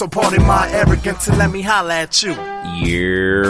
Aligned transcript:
So 0.00 0.08
pardon 0.08 0.46
my 0.46 0.66
arrogance 0.72 1.28
and 1.28 1.36
let 1.36 1.50
me 1.50 1.60
holla 1.60 1.94
at 1.94 2.22
you. 2.22 2.30
Yeah. 2.30 3.42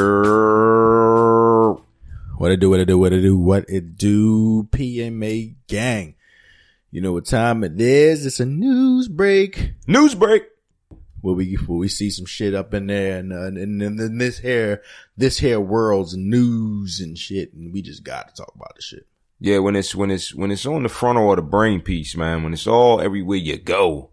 What 2.38 2.50
it 2.50 2.58
do, 2.58 2.70
what 2.70 2.80
it 2.80 2.86
do, 2.86 2.98
what 2.98 3.12
it 3.12 3.20
do, 3.20 3.38
what 3.38 3.70
it 3.70 3.96
do, 3.96 4.64
PMA 4.64 5.54
gang. 5.68 6.16
You 6.90 7.02
know 7.02 7.12
what 7.12 7.26
time 7.26 7.62
it 7.62 7.80
is? 7.80 8.26
It's 8.26 8.40
a 8.40 8.46
news 8.46 9.06
break. 9.06 9.74
News 9.86 10.16
break. 10.16 10.42
Where 11.20 11.36
we, 11.36 11.54
where 11.54 11.78
we 11.78 11.86
see 11.86 12.10
some 12.10 12.26
shit 12.26 12.52
up 12.52 12.74
in 12.74 12.88
there 12.88 13.20
and, 13.20 13.32
uh, 13.32 13.46
and, 13.46 13.80
and 13.80 14.00
then 14.00 14.18
this 14.18 14.40
here, 14.40 14.82
this 15.16 15.38
here 15.38 15.60
world's 15.60 16.16
news 16.16 16.98
and 16.98 17.16
shit. 17.16 17.54
And 17.54 17.72
we 17.72 17.80
just 17.80 18.02
got 18.02 18.26
to 18.26 18.34
talk 18.34 18.52
about 18.56 18.74
the 18.74 18.82
shit. 18.82 19.06
Yeah, 19.38 19.58
when 19.58 19.76
it's 19.76 19.94
when 19.94 20.10
it's 20.10 20.34
when 20.34 20.50
it's 20.50 20.66
on 20.66 20.82
the 20.82 20.88
frontal 20.88 21.30
of 21.30 21.36
the 21.36 21.42
brain 21.42 21.80
piece, 21.80 22.16
man. 22.16 22.42
When 22.42 22.52
it's 22.52 22.66
all 22.66 23.00
everywhere 23.00 23.38
you 23.38 23.56
go, 23.56 24.09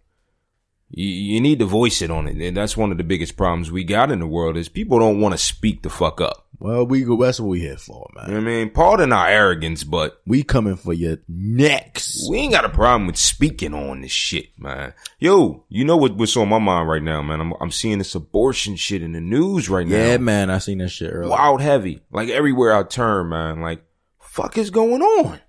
you, 0.90 1.06
you 1.08 1.42
need 1.42 1.60
to 1.60 1.66
voice 1.66 2.02
it 2.02 2.12
on 2.12 2.28
it, 2.28 2.38
and 2.38 2.56
that's 2.58 2.78
one 2.78 2.92
of 2.92 2.98
the 2.98 3.04
biggest 3.04 3.36
problems 3.38 3.72
we 3.72 3.84
got 3.84 4.12
in 4.12 4.20
the 4.20 4.28
world 4.28 4.58
is 4.58 4.70
people 4.70 5.00
don't 5.00 5.20
want 5.22 5.34
to 5.34 5.38
speak 5.38 5.84
the 5.84 5.90
fuck 5.90 6.22
up. 6.22 6.46
Well, 6.60 6.88
we 6.88 7.04
go, 7.04 7.22
that's 7.22 7.40
what 7.40 7.50
we 7.50 7.60
here 7.60 7.78
for, 7.78 8.10
man. 8.16 8.26
You 8.30 8.32
know 8.34 8.40
what 8.42 8.48
I 8.48 8.56
mean, 8.56 8.70
pardon 8.72 9.14
our 9.14 9.28
arrogance, 9.28 9.84
but 9.84 10.22
We 10.26 10.42
coming 10.42 10.76
for 10.76 10.92
your 10.92 11.18
necks. 11.28 12.26
we 12.30 12.38
ain't 12.40 12.54
got 12.54 12.66
a 12.66 12.70
problem 12.70 13.06
with 13.06 13.18
speaking 13.18 13.76
on 13.76 14.02
this 14.02 14.12
shit, 14.12 14.58
man. 14.58 14.94
Yo, 15.20 15.66
you 15.70 15.86
know 15.86 15.98
what, 15.98 16.16
what's 16.16 16.36
on 16.36 16.50
my 16.50 16.58
mind 16.58 16.90
right 16.90 17.04
now, 17.04 17.22
man? 17.22 17.42
I'm 17.42 17.54
I'm 17.62 17.70
seeing 17.70 18.00
this 18.00 18.16
abortion 18.16 18.76
shit 18.76 19.04
in 19.04 19.12
the 19.12 19.22
news 19.22 19.70
right 19.70 19.86
now. 19.86 19.98
Yeah, 19.98 20.18
man. 20.18 20.50
I 20.50 20.58
seen 20.58 20.80
that 20.80 20.90
shit 20.90 21.14
earlier. 21.14 21.30
wild 21.30 21.62
heavy, 21.62 22.02
like 22.12 22.30
everywhere 22.30 22.76
I 22.76 22.82
turn, 22.84 23.30
man. 23.30 23.62
Like, 23.62 23.84
fuck 24.20 24.58
is 24.58 24.72
going 24.72 25.04
on? 25.04 25.40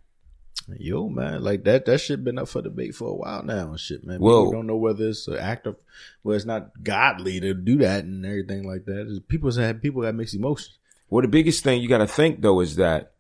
Yo, 0.79 1.09
man, 1.09 1.43
like 1.43 1.65
that, 1.65 1.87
that 1.87 1.99
shit 1.99 2.23
been 2.23 2.39
up 2.39 2.49
for 2.49 2.61
debate 2.61 2.95
for 2.95 3.09
a 3.09 3.15
while 3.15 3.43
now 3.43 3.69
and 3.71 3.81
shit, 3.81 4.05
man. 4.05 4.21
Well- 4.21 4.45
People 4.45 4.53
don't 4.53 4.67
know 4.67 4.77
whether 4.77 5.09
it's 5.09 5.27
an 5.27 5.39
act 5.39 5.67
of, 5.67 5.77
well, 6.23 6.37
it's 6.37 6.45
not 6.45 6.83
godly 6.85 7.41
to 7.41 7.55
do 7.55 7.79
that 7.79 8.05
and 8.05 8.25
everything 8.27 8.65
like 8.69 8.85
that. 8.85 9.23
People 9.29 9.51
have, 9.53 9.81
people 9.81 10.03
got 10.03 10.15
mixed 10.15 10.35
emotions. 10.35 10.79
Well, 11.09 11.23
the 11.23 11.29
biggest 11.29 11.65
thing 11.65 11.81
you 11.81 11.89
got 11.89 11.99
to 11.99 12.07
think 12.07 12.43
though 12.43 12.61
is 12.61 12.77
that 12.77 13.13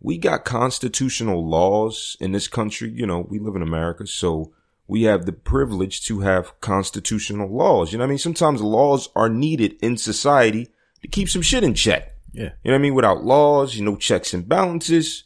we 0.00 0.18
got 0.18 0.44
constitutional 0.44 1.48
laws 1.48 2.16
in 2.20 2.32
this 2.32 2.48
country. 2.48 2.90
You 2.90 3.06
know, 3.06 3.20
we 3.28 3.38
live 3.38 3.54
in 3.56 3.62
America, 3.62 4.06
so 4.06 4.52
we 4.88 5.02
have 5.02 5.24
the 5.26 5.32
privilege 5.32 6.04
to 6.06 6.20
have 6.20 6.60
constitutional 6.60 7.48
laws. 7.48 7.92
You 7.92 7.98
know 7.98 8.02
what 8.02 8.08
I 8.08 8.10
mean? 8.10 8.18
Sometimes 8.18 8.60
laws 8.60 9.08
are 9.14 9.28
needed 9.28 9.76
in 9.82 9.96
society 9.96 10.68
to 11.02 11.08
keep 11.08 11.28
some 11.28 11.42
shit 11.42 11.62
in 11.62 11.74
check. 11.74 12.14
Yeah. 12.32 12.50
You 12.64 12.70
know 12.70 12.72
what 12.72 12.74
I 12.74 12.78
mean? 12.78 12.94
Without 12.94 13.24
laws, 13.24 13.76
you 13.76 13.84
know, 13.84 13.96
checks 13.96 14.34
and 14.34 14.48
balances, 14.48 15.24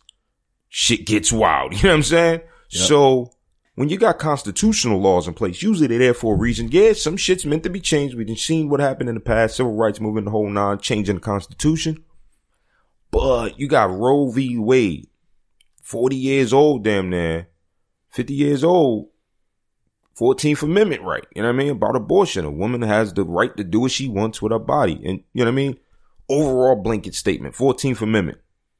shit 0.75 1.05
gets 1.05 1.31
wild. 1.31 1.75
You 1.77 1.83
know 1.85 1.89
what 1.91 1.97
I'm 1.97 2.03
saying? 2.03 2.41
So 2.69 3.31
when 3.75 3.91
you 3.91 3.99
got 3.99 4.19
constitutional 4.19 4.99
laws 4.99 5.29
in 5.29 5.35
place, 5.35 5.63
usually 5.63 5.87
they're 5.87 5.99
there 5.99 6.15
for 6.15 6.35
a 6.35 6.39
reason. 6.39 6.69
Yeah, 6.73 6.95
some 6.95 7.19
shit's 7.19 7.45
meant 7.45 7.63
to 7.65 7.71
be 7.71 7.81
changed. 7.81 8.17
We've 8.17 8.39
seen 8.39 8.71
what 8.71 8.81
happened 8.81 9.11
in 9.11 9.15
the 9.15 9.21
past, 9.21 9.57
civil 9.57 9.75
rights 9.75 10.01
movement, 10.01 10.25
the 10.25 10.31
whole 10.31 10.49
nine, 10.49 10.79
changing 10.79 11.17
the 11.17 11.21
constitution. 11.21 12.03
But 13.11 13.61
you 13.61 13.69
got 13.69 13.95
Roe 13.95 14.31
v. 14.31 14.57
Wade, 14.57 15.09
40 15.83 16.17
years 16.17 16.55
old, 16.55 16.85
damn 16.85 17.11
near, 17.11 17.49
50 18.09 18.33
years 18.33 18.65
old, 18.65 19.11
14th 20.19 20.63
Amendment 20.63 21.03
right. 21.03 21.27
You 21.35 21.43
know 21.43 21.49
what 21.49 21.55
I 21.55 21.59
mean? 21.59 21.71
About 21.73 21.97
abortion. 21.97 22.47
A 22.47 22.51
woman 22.51 22.81
has 22.81 23.13
the 23.13 23.25
right 23.25 23.55
to 23.59 23.65
do 23.65 23.81
what 23.81 23.91
she 23.91 24.09
wants 24.09 24.41
with 24.41 24.53
her 24.53 24.59
body. 24.59 24.95
And 25.05 25.23
you 25.35 25.45
know 25.45 25.45
what 25.45 25.49
I 25.49 25.55
mean? 25.55 25.79
Overall 26.31 26.77
blanket 26.77 27.15
statement, 27.15 27.55
14th 27.55 28.01
Amendment. 28.01 28.39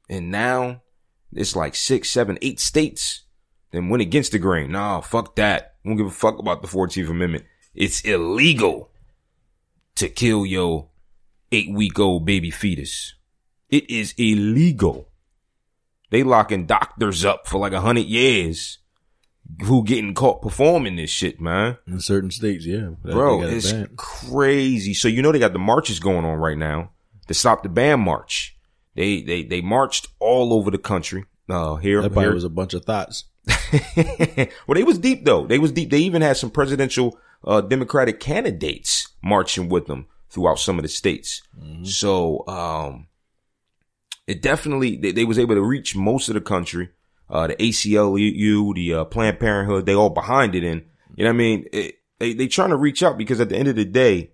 And 0.09 0.31
now 0.31 0.81
it's 1.35 1.55
like 1.55 1.75
six, 1.75 2.09
seven, 2.09 2.37
eight 2.41 2.59
states 2.59 3.23
then 3.73 3.89
went 3.89 4.01
against 4.01 4.31
the 4.31 4.39
grain. 4.39 4.71
Nah, 4.71 5.01
fuck 5.01 5.35
that. 5.35 5.75
Don't 5.83 5.97
give 5.97 6.05
a 6.05 6.11
fuck 6.11 6.37
about 6.39 6.61
the 6.61 6.67
14th 6.67 7.09
Amendment. 7.09 7.45
It's 7.73 8.01
illegal 8.01 8.91
to 9.95 10.07
kill 10.07 10.45
your 10.45 10.89
eight 11.51 11.71
week 11.71 11.99
old 11.99 12.23
baby 12.25 12.51
fetus. 12.51 13.15
It 13.69 13.89
is 13.89 14.13
illegal. 14.17 15.09
They 16.11 16.21
locking 16.21 16.67
doctors 16.67 17.25
up 17.25 17.47
for 17.47 17.57
like 17.57 17.73
a 17.73 17.81
hundred 17.81 18.05
years 18.05 18.77
who 19.63 19.83
getting 19.83 20.13
caught 20.13 20.43
performing 20.43 20.95
this 20.95 21.09
shit, 21.09 21.41
man. 21.41 21.77
In 21.87 21.99
certain 21.99 22.29
states, 22.29 22.65
yeah. 22.67 22.89
Bro, 23.01 23.41
it 23.41 23.53
it's 23.53 23.73
crazy. 23.95 24.93
So 24.93 25.07
you 25.07 25.23
know 25.23 25.31
they 25.31 25.39
got 25.39 25.53
the 25.53 25.59
marches 25.59 25.99
going 25.99 26.25
on 26.25 26.37
right 26.37 26.57
now. 26.57 26.91
The 27.27 27.33
Stop 27.33 27.63
the 27.63 27.69
Ban 27.69 27.99
March. 27.99 28.55
They 28.95 29.21
they 29.21 29.43
they 29.43 29.61
marched 29.61 30.07
all 30.19 30.53
over 30.53 30.69
the 30.71 30.77
country. 30.77 31.25
Uh 31.49 31.75
here, 31.75 32.01
That 32.01 32.11
probably 32.13 32.29
here. 32.29 32.33
was 32.35 32.43
a 32.43 32.49
bunch 32.49 32.73
of 32.73 32.85
thoughts. 32.85 33.25
well, 34.67 34.75
they 34.75 34.83
was 34.83 34.97
deep 34.99 35.25
though. 35.25 35.45
They 35.45 35.59
was 35.59 35.71
deep. 35.71 35.89
They 35.89 35.99
even 35.99 36.21
had 36.21 36.37
some 36.37 36.49
presidential 36.51 37.17
uh, 37.45 37.61
Democratic 37.61 38.19
candidates 38.19 39.09
marching 39.21 39.67
with 39.67 39.87
them 39.87 40.07
throughout 40.29 40.59
some 40.59 40.77
of 40.79 40.83
the 40.83 40.89
states. 40.89 41.41
So 41.83 42.47
um, 42.47 43.07
it 44.27 44.41
definitely 44.41 44.95
they, 44.97 45.11
they 45.11 45.25
was 45.25 45.37
able 45.39 45.55
to 45.55 45.61
reach 45.61 45.95
most 45.95 46.29
of 46.29 46.35
the 46.35 46.41
country. 46.41 46.89
Uh, 47.29 47.47
the 47.47 47.55
ACLU, 47.55 48.75
the 48.75 48.93
uh, 48.93 49.05
Planned 49.05 49.39
Parenthood, 49.39 49.85
they 49.85 49.93
all 49.95 50.09
behind 50.09 50.55
it, 50.55 50.63
and 50.63 50.83
you 51.15 51.23
know 51.23 51.29
what 51.31 51.35
I 51.35 51.37
mean. 51.37 51.65
It, 51.73 51.95
they 52.19 52.33
they 52.33 52.47
trying 52.47 52.69
to 52.69 52.77
reach 52.77 53.01
out 53.03 53.17
because 53.17 53.39
at 53.41 53.49
the 53.49 53.57
end 53.57 53.67
of 53.67 53.75
the 53.75 53.85
day, 53.85 54.31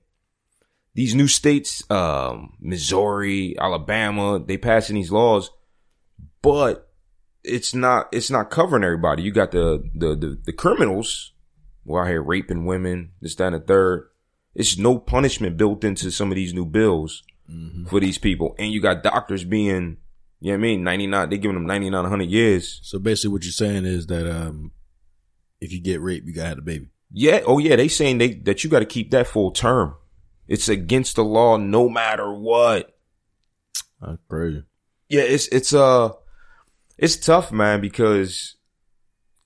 these 0.94 1.16
new 1.16 1.27
states, 1.27 1.83
um, 1.91 2.53
Missouri, 2.59 3.55
Alabama, 3.59 4.39
they 4.39 4.57
passing 4.57 4.95
these 4.95 5.11
laws, 5.11 5.51
but 6.41 6.91
it's 7.44 7.73
not 7.73 8.09
it's 8.11 8.29
not 8.29 8.50
covering 8.50 8.83
everybody. 8.83 9.23
You 9.23 9.31
got 9.31 9.51
the 9.51 9.89
the 9.95 10.16
the, 10.16 10.39
the 10.45 10.53
criminals 10.53 11.33
who 11.85 11.95
are 11.95 12.03
out 12.03 12.09
here 12.09 12.22
raping 12.22 12.66
women, 12.66 13.11
this, 13.22 13.35
that, 13.35 13.53
and 13.53 13.55
the 13.55 13.59
third. 13.59 14.09
It's 14.55 14.77
no 14.77 14.97
punishment 14.97 15.57
built 15.57 15.83
into 15.83 16.11
some 16.11 16.31
of 16.31 16.35
these 16.35 16.53
new 16.53 16.66
bills 16.66 17.23
for 17.88 18.00
these 18.00 18.17
people. 18.17 18.56
And 18.59 18.71
you 18.71 18.81
got 18.81 19.03
doctors 19.03 19.44
being, 19.44 19.97
you 20.39 20.51
know 20.51 20.51
what 20.51 20.53
I 20.56 20.57
mean, 20.57 20.83
99, 20.83 21.29
they 21.29 21.38
giving 21.38 21.56
them 21.56 21.66
99, 21.66 22.01
100 22.01 22.23
years. 22.25 22.79
So 22.83 23.00
basically 23.00 23.31
what 23.31 23.44
you're 23.44 23.51
saying 23.51 23.85
is 23.85 24.07
that, 24.07 24.29
um, 24.29 24.71
if 25.59 25.71
you 25.71 25.81
get 25.81 26.01
raped, 26.01 26.27
you 26.27 26.33
gotta 26.33 26.50
have 26.50 26.57
a 26.57 26.61
baby. 26.61 26.89
Yeah. 27.11 27.41
Oh 27.45 27.57
yeah. 27.57 27.75
They 27.75 27.88
saying 27.88 28.17
they, 28.17 28.33
that 28.33 28.63
you 28.63 28.69
got 28.69 28.79
to 28.79 28.85
keep 28.85 29.11
that 29.11 29.27
full 29.27 29.51
term. 29.51 29.95
It's 30.50 30.68
against 30.68 31.16
the 31.16 31.24
law 31.24 31.58
no 31.58 31.88
matter 31.88 32.34
what. 32.34 32.98
That's 34.02 34.18
crazy. 34.28 34.64
Yeah, 35.08 35.22
it's 35.22 35.48
it's 35.48 35.74
uh 35.74 36.10
it's 36.98 37.16
tough, 37.16 37.52
man, 37.52 37.80
because 37.80 38.56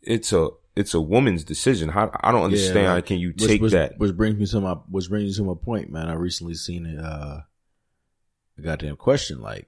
it's 0.02 0.31
a 0.31 0.50
it's 0.75 0.94
a 0.94 1.02
woman's 1.02 1.44
decision. 1.44 1.90
How 1.90 2.09
I 2.22 2.31
don't 2.31 2.46
understand 2.46 2.86
Yeah, 2.86 2.94
like, 2.94 3.06
can 3.06 3.19
you 3.19 3.34
take 3.34 3.62
which, 3.62 3.74
that? 3.74 3.97
Which 3.97 4.16
brings 4.16 4.38
me 4.38 4.46
to 4.47 4.62
my, 4.62 4.74
which 4.90 5.09
brings 5.09 5.25
me 5.25 5.44
to 5.46 5.53
my 5.53 5.59
point, 5.62 5.91
man. 5.91 6.09
I 6.09 6.14
recently 6.14 6.56
seen 6.56 6.86
it, 6.86 7.00
uh, 7.00 7.41
a 8.58 8.62
goddamn 8.62 8.96
question 8.96 9.41
like, 9.41 9.68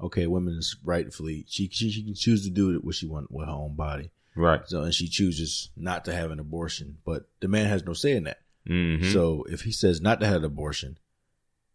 okay, 0.00 0.26
women's 0.26 0.76
rightfully, 0.82 1.44
she, 1.48 1.68
she, 1.68 1.90
she 1.90 2.02
can 2.02 2.14
choose 2.14 2.44
to 2.44 2.50
do 2.50 2.80
what 2.80 2.94
she 2.94 3.06
want 3.06 3.30
with 3.30 3.46
her 3.46 3.52
own 3.52 3.76
body. 3.76 4.10
Right. 4.34 4.62
So, 4.66 4.82
and 4.82 4.94
she 4.94 5.06
chooses 5.08 5.70
not 5.76 6.06
to 6.06 6.14
have 6.14 6.30
an 6.30 6.40
abortion, 6.40 6.98
but 7.04 7.28
the 7.40 7.48
man 7.48 7.66
has 7.66 7.84
no 7.84 7.92
say 7.92 8.12
in 8.12 8.24
that. 8.24 8.38
Hmm 8.66 9.02
So 9.12 9.44
if 9.48 9.62
he 9.62 9.72
says 9.72 10.00
not 10.00 10.20
to 10.20 10.26
have 10.26 10.36
an 10.38 10.44
abortion, 10.44 10.98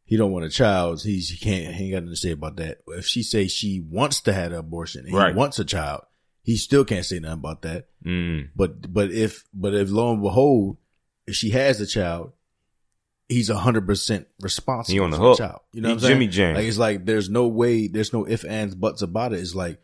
he 0.03 0.18
don't 0.18 0.31
want 0.31 0.46
a 0.46 0.50
child. 0.50 1.01
He's 1.03 1.29
he 1.29 1.38
can't 1.38 1.73
he 1.75 1.85
ain't 1.85 1.94
got 1.94 2.03
nothing 2.03 2.13
to 2.13 2.16
say 2.19 2.31
about 2.31 2.57
that. 2.57 2.79
If 2.90 3.06
she 3.06 3.23
say 3.23 3.47
she 3.47 3.79
wants 3.90 4.22
to 4.22 4.34
have 4.34 4.51
an 4.51 4.57
abortion, 4.59 5.06
and 5.06 5.16
Right. 5.16 5.34
he 5.34 5.38
wants 5.38 5.57
a 5.59 5.66
child, 5.66 6.03
he 6.44 6.57
still 6.57 6.85
can't 6.85 7.06
say 7.06 7.19
nothing 7.19 7.40
about 7.40 7.63
that. 7.63 7.88
mm. 8.06 8.50
But 8.56 8.94
but 8.94 9.12
if 9.12 9.46
but 9.53 9.73
if 9.73 9.90
lo 9.90 10.13
and 10.13 10.22
behold, 10.22 10.78
if 11.25 11.34
she 11.35 11.50
has 11.51 11.81
a 11.81 11.88
child, 11.88 12.34
he's 13.28 13.50
a 13.50 13.57
hundred 13.57 13.88
percent 13.88 14.28
responsible. 14.41 14.94
He 14.94 15.00
on 15.00 15.09
the 15.09 15.17
hook. 15.17 15.40
child. 15.40 15.62
You 15.73 15.81
know 15.81 15.90
He 15.90 15.94
what 15.96 15.97
I'm 16.03 16.07
saying? 16.07 16.13
Jimmy 16.13 16.28
James. 16.28 16.56
Like 16.57 16.66
it's 16.67 16.78
like 16.78 17.06
there's 17.06 17.29
no 17.29 17.47
way, 17.47 17.88
there's 17.88 18.13
no 18.13 18.25
if 18.25 18.46
ands 18.46 18.75
buts 18.75 19.02
about 19.02 19.34
it. 19.34 19.40
It's 19.40 19.56
like 19.56 19.81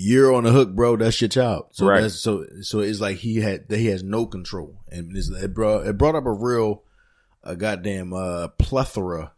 you're 0.00 0.32
on 0.32 0.44
the 0.44 0.52
hook, 0.52 0.74
bro. 0.76 0.96
That's 0.96 1.20
your 1.20 1.28
child. 1.28 1.66
So 1.72 1.86
Right. 1.86 2.02
that's 2.02 2.20
so 2.20 2.46
so 2.60 2.78
it's 2.80 3.00
like 3.00 3.16
he 3.16 3.36
had 3.40 3.64
he 3.68 3.86
has 3.86 4.04
no 4.04 4.26
control, 4.26 4.80
and 4.90 5.16
it 5.16 5.52
brought 5.54 5.86
it 5.86 5.98
brought 5.98 6.14
up 6.14 6.24
a 6.26 6.32
real 6.32 6.84
a 7.42 7.56
goddamn 7.56 8.12
uh 8.12 8.48
plethora 8.58 9.32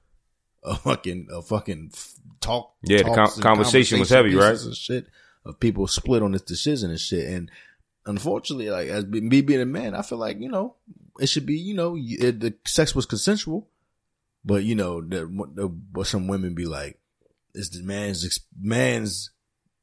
of 0.63 0.83
fucking 0.83 1.29
of 1.33 1.49
fucking 1.49 1.93
talk. 2.41 2.75
Yeah, 2.83 2.99
the 3.05 3.05
con- 3.15 3.41
conversation 3.41 3.99
was 3.99 4.11
heavy, 4.11 4.35
right? 4.35 4.59
shit 4.75 5.07
of 5.47 5.59
people 5.59 5.87
split 5.87 6.23
on 6.23 6.33
this 6.33 6.43
decision 6.43 6.91
and 6.91 7.01
shit, 7.01 7.27
and 7.27 7.51
unfortunately, 8.05 8.69
like 8.71 8.89
as 8.89 9.07
me 9.07 9.41
being 9.41 9.63
a 9.63 9.67
man, 9.67 9.95
I 9.95 10.03
feel 10.03 10.19
like 10.19 10.39
you 10.41 10.51
know 10.51 10.75
it 11.19 11.29
should 11.29 11.47
be 11.47 11.57
you 11.57 11.73
know 11.75 11.97
it, 11.99 12.41
the 12.41 12.55
sex 12.67 12.95
was 12.95 13.07
consensual, 13.07 13.67
but 14.45 14.63
you 14.65 14.75
know 14.75 15.01
the, 15.01 15.25
the 15.55 15.69
but 15.69 16.07
some 16.07 16.29
women 16.29 16.55
be 16.55 16.67
like 16.67 16.99
it's 17.55 17.71
the 17.71 17.83
man's 17.83 18.39
man's 18.61 19.31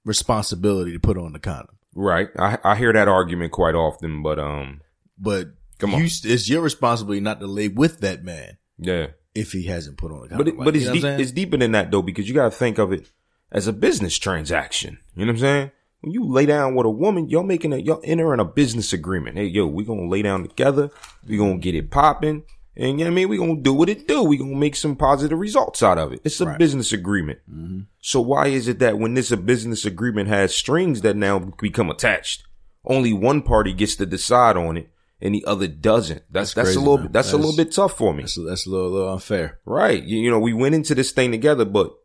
responsibility 0.08 0.94
to 0.94 1.00
put 1.00 1.18
on 1.18 1.34
the 1.34 1.40
condom, 1.40 1.78
Right. 1.94 2.30
I 2.40 2.58
I 2.64 2.76
hear 2.76 2.94
that 2.94 3.08
argument 3.08 3.52
quite 3.52 3.76
often, 3.76 4.24
but 4.24 4.40
um, 4.40 4.82
but 5.20 5.48
Come 5.80 5.92
you, 5.92 5.98
on. 5.98 6.04
it's 6.06 6.50
your 6.50 6.62
responsibility 6.62 7.22
not 7.22 7.40
to 7.40 7.48
lay 7.48 7.68
with 7.68 8.00
that 8.00 8.24
man 8.24 8.58
yeah. 8.80 9.08
if 9.36 9.52
he 9.52 9.64
hasn't 9.66 9.98
put 9.98 10.12
on 10.12 10.26
a 10.26 10.30
condom. 10.30 10.38
But 10.38 10.48
it, 10.48 10.58
Like, 10.58 10.66
but 10.66 10.76
it's 10.76 10.90
deep, 10.90 11.04
it's 11.04 11.32
deeper 11.32 11.58
than 11.58 11.74
that 11.74 11.92
though 11.92 12.02
because 12.02 12.28
you 12.28 12.34
got 12.34 12.46
to 12.52 12.58
think 12.58 12.78
of 12.80 12.92
it 12.92 13.12
as 13.52 13.68
a 13.68 13.74
business 13.74 14.18
transaction. 14.18 15.00
You 15.16 15.26
know 15.26 15.32
what 15.34 15.36
I'm 15.36 15.40
saying? 15.40 15.72
When 16.02 16.14
you 16.14 16.26
lay 16.26 16.46
down 16.46 16.76
with 16.76 16.86
a 16.86 16.92
woman, 16.92 17.28
y'all 17.30 17.44
making 17.44 17.74
a 17.74 17.78
y'all 17.78 18.02
entering 18.04 18.40
a 18.40 18.46
business 18.46 18.94
agreement. 18.94 19.38
Hey, 19.38 19.46
yo, 19.46 19.66
we 19.68 19.84
gonna 19.84 20.08
lay 20.08 20.22
down 20.22 20.44
together. 20.48 20.90
We 21.28 21.38
gonna 21.38 21.58
get 21.58 21.76
it 21.76 21.90
popping. 21.92 22.44
And 22.80 23.00
you 23.00 23.06
know 23.06 23.12
what 23.12 23.14
I 23.14 23.16
mean? 23.16 23.30
We're 23.30 23.40
gonna 23.40 23.56
do 23.60 23.74
what 23.74 23.90
it 23.90 24.08
do. 24.08 24.24
We're 24.24 24.38
gonna 24.40 24.56
make 24.56 24.76
some 24.76 24.96
positive 24.96 25.40
results 25.40 25.82
out 25.82 25.98
of 25.98 26.14
it. 26.14 26.22
It's 26.24 26.40
a 26.40 26.46
Right. 26.46 26.60
business 26.60 26.94
agreement. 26.94 27.40
Mm-hmm. 27.52 27.80
So 28.00 28.22
why 28.22 28.48
is 28.48 28.68
it 28.68 28.78
that 28.80 29.00
when 29.00 29.16
this 29.16 29.32
a 29.32 29.38
business 29.38 29.84
agreement 29.84 30.30
has 30.30 30.54
strings 30.54 31.02
that 31.02 31.16
now 31.18 31.40
become 31.60 31.90
attached, 31.90 32.44
only 32.86 33.14
one 33.14 33.42
party 33.42 33.74
gets 33.74 33.96
to 33.96 34.06
decide 34.06 34.56
on 34.58 34.78
it 34.78 34.90
and 35.20 35.34
the 35.34 35.44
other 35.46 35.68
doesn't? 35.68 36.22
That's 36.32 36.54
That's 36.54 36.54
that's, 36.54 36.68
crazy, 36.68 36.78
a 36.78 36.82
little 36.82 36.98
man. 36.98 37.08
bit 37.08 37.14
that's, 37.14 37.34
a 37.34 37.38
little 37.38 37.56
bit 37.56 37.72
tough 37.72 37.98
for 37.98 38.14
me. 38.14 38.22
That's 38.22 38.38
that's 38.48 38.68
a 38.68 38.70
little, 38.70 38.92
little 38.92 39.14
unfair. 39.14 39.60
Right. 39.66 40.04
You, 40.04 40.20
you 40.20 40.30
know, 40.30 40.40
we 40.40 40.54
went 40.54 40.76
into 40.76 40.94
this 40.94 41.12
thing 41.12 41.32
together, 41.32 41.66
but 41.66 41.96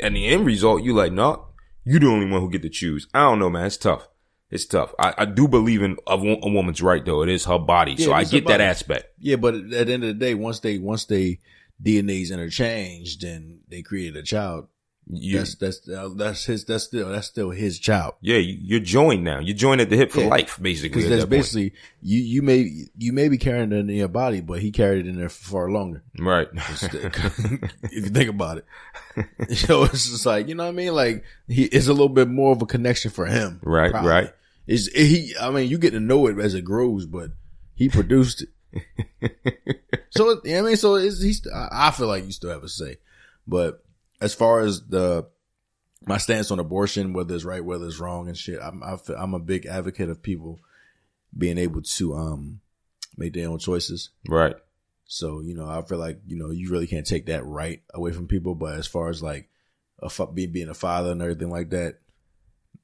at 0.00 0.12
the 0.12 0.26
end 0.26 0.44
result, 0.44 0.82
you 0.82 0.92
like, 0.92 1.12
no, 1.12 1.46
you 1.84 2.00
the 2.00 2.08
only 2.08 2.28
one 2.28 2.40
who 2.40 2.50
get 2.50 2.62
to 2.62 2.68
choose. 2.68 3.06
I 3.14 3.20
don't 3.20 3.38
know, 3.38 3.48
man. 3.48 3.66
It's 3.66 3.76
tough. 3.76 4.08
It's 4.50 4.64
tough. 4.64 4.94
I, 4.98 5.14
I 5.18 5.24
do 5.24 5.48
believe 5.48 5.82
in 5.82 5.96
a, 6.06 6.14
a 6.14 6.50
woman's 6.50 6.80
right 6.80 7.04
though. 7.04 7.22
It 7.22 7.28
is 7.28 7.44
her 7.46 7.58
body. 7.58 7.96
so 7.96 8.12
I 8.12 8.24
get 8.24 8.46
that 8.46 8.60
aspect. 8.60 9.12
Yeah, 9.18 9.36
but 9.36 9.54
at 9.54 9.70
the 9.70 9.92
end 9.92 10.04
of 10.04 10.08
the 10.08 10.14
day, 10.14 10.34
once 10.34 10.60
they 10.60 10.78
once 10.78 11.04
they 11.04 11.40
DNA's 11.82 12.30
interchanged 12.30 13.24
and 13.24 13.60
they 13.68 13.82
created 13.82 14.16
a 14.16 14.22
child, 14.22 14.68
You, 15.08 15.38
that's 15.38 15.54
that's 15.54 15.88
uh, 15.88 16.08
that's 16.16 16.44
his 16.46 16.64
that's 16.64 16.82
still 16.82 17.08
that's 17.10 17.28
still 17.28 17.50
his 17.50 17.78
child. 17.78 18.14
yeah, 18.20 18.38
you, 18.38 18.58
you're 18.60 18.80
joined 18.80 19.22
now. 19.22 19.38
You're 19.38 19.54
joined 19.56 19.80
at 19.80 19.88
the 19.88 19.96
hip 19.96 20.10
for 20.10 20.20
Yeah. 20.22 20.26
life, 20.26 20.58
basically. 20.60 20.88
Because 20.88 21.08
that's 21.08 21.22
that 21.22 21.26
point. 21.30 21.42
basically 21.42 21.72
you 22.02 22.18
you 22.18 22.42
may 22.42 22.86
you 22.98 23.12
may 23.12 23.28
be 23.28 23.38
carrying 23.38 23.70
it 23.70 23.76
in 23.78 23.88
your 23.88 24.08
body, 24.08 24.40
but 24.40 24.58
he 24.60 24.72
carried 24.72 25.06
it 25.06 25.08
in 25.08 25.16
there 25.16 25.28
for 25.28 25.44
far 25.48 25.70
longer. 25.70 26.02
Right. 26.18 26.48
if 26.52 27.92
you 27.92 28.02
think 28.02 28.30
about 28.30 28.58
it, 28.58 29.56
so 29.58 29.84
it's 29.84 30.10
just 30.10 30.26
like 30.26 30.48
you 30.48 30.56
know 30.56 30.64
what 30.64 30.70
I 30.70 30.72
mean. 30.72 30.92
Like 30.92 31.22
he 31.46 31.66
it's 31.66 31.86
a 31.86 31.92
little 31.92 32.08
bit 32.08 32.26
more 32.28 32.50
of 32.50 32.60
a 32.62 32.66
connection 32.66 33.12
for 33.12 33.26
him, 33.26 33.60
Right, 33.62 33.92
right. 33.92 34.32
It's 34.66 34.88
he. 34.88 35.34
I 35.40 35.50
mean, 35.50 35.68
you 35.70 35.78
get 35.78 35.92
to 35.92 36.00
know 36.00 36.26
it 36.26 36.36
as 36.40 36.54
it 36.54 36.62
grows, 36.62 37.06
but 37.06 37.30
he 37.76 37.88
produced 37.88 38.42
it. 38.42 38.48
so 40.10 40.24
you 40.24 40.34
know 40.34 40.34
what 40.34 40.58
I 40.58 40.62
mean, 40.62 40.76
so 40.76 40.96
he's. 40.96 41.46
I 41.54 41.92
feel 41.92 42.08
like 42.08 42.24
you 42.24 42.32
still 42.32 42.50
have 42.50 42.64
a 42.64 42.68
say, 42.68 42.96
but 43.46 43.84
as 44.20 44.34
far 44.34 44.60
as 44.60 44.82
the 44.86 45.26
my 46.06 46.18
stance 46.18 46.50
on 46.50 46.58
abortion, 46.58 47.12
whether 47.12 47.34
it's 47.34 47.44
right, 47.44 47.64
whether 47.64 47.86
it's 47.86 47.98
wrong, 47.98 48.28
and 48.28 48.36
shit, 48.36 48.60
I'm 48.62 48.82
I 48.82 48.96
feel, 48.96 49.16
I'm 49.16 49.34
a 49.34 49.40
big 49.40 49.66
advocate 49.66 50.10
of 50.10 50.22
people 50.22 50.60
being 51.36 51.58
able 51.58 51.82
to 51.82 52.14
um 52.14 52.60
make 53.16 53.32
their 53.32 53.48
own 53.48 53.58
choices. 53.58 54.10
right. 54.28 54.56
So, 55.06 55.40
you 55.40 55.54
know, 55.54 55.68
I 55.68 55.82
feel 55.82 55.98
like, 55.98 56.20
you 56.26 56.36
know, 56.36 56.50
you 56.50 56.68
really 56.68 56.88
can't 56.88 57.06
take 57.06 57.26
that 57.26 57.44
right 57.44 57.80
away 57.94 58.12
from 58.12 58.26
people. 58.26 58.54
But 58.54 58.76
as 58.76 58.86
far 58.86 59.08
as 59.08 59.22
like 59.22 59.48
a 60.00 60.26
being, 60.26 60.52
being 60.52 60.68
a 60.68 60.74
father 60.74 61.12
and 61.12 61.22
everything 61.22 61.48
like 61.50 61.70
that, 61.70 61.98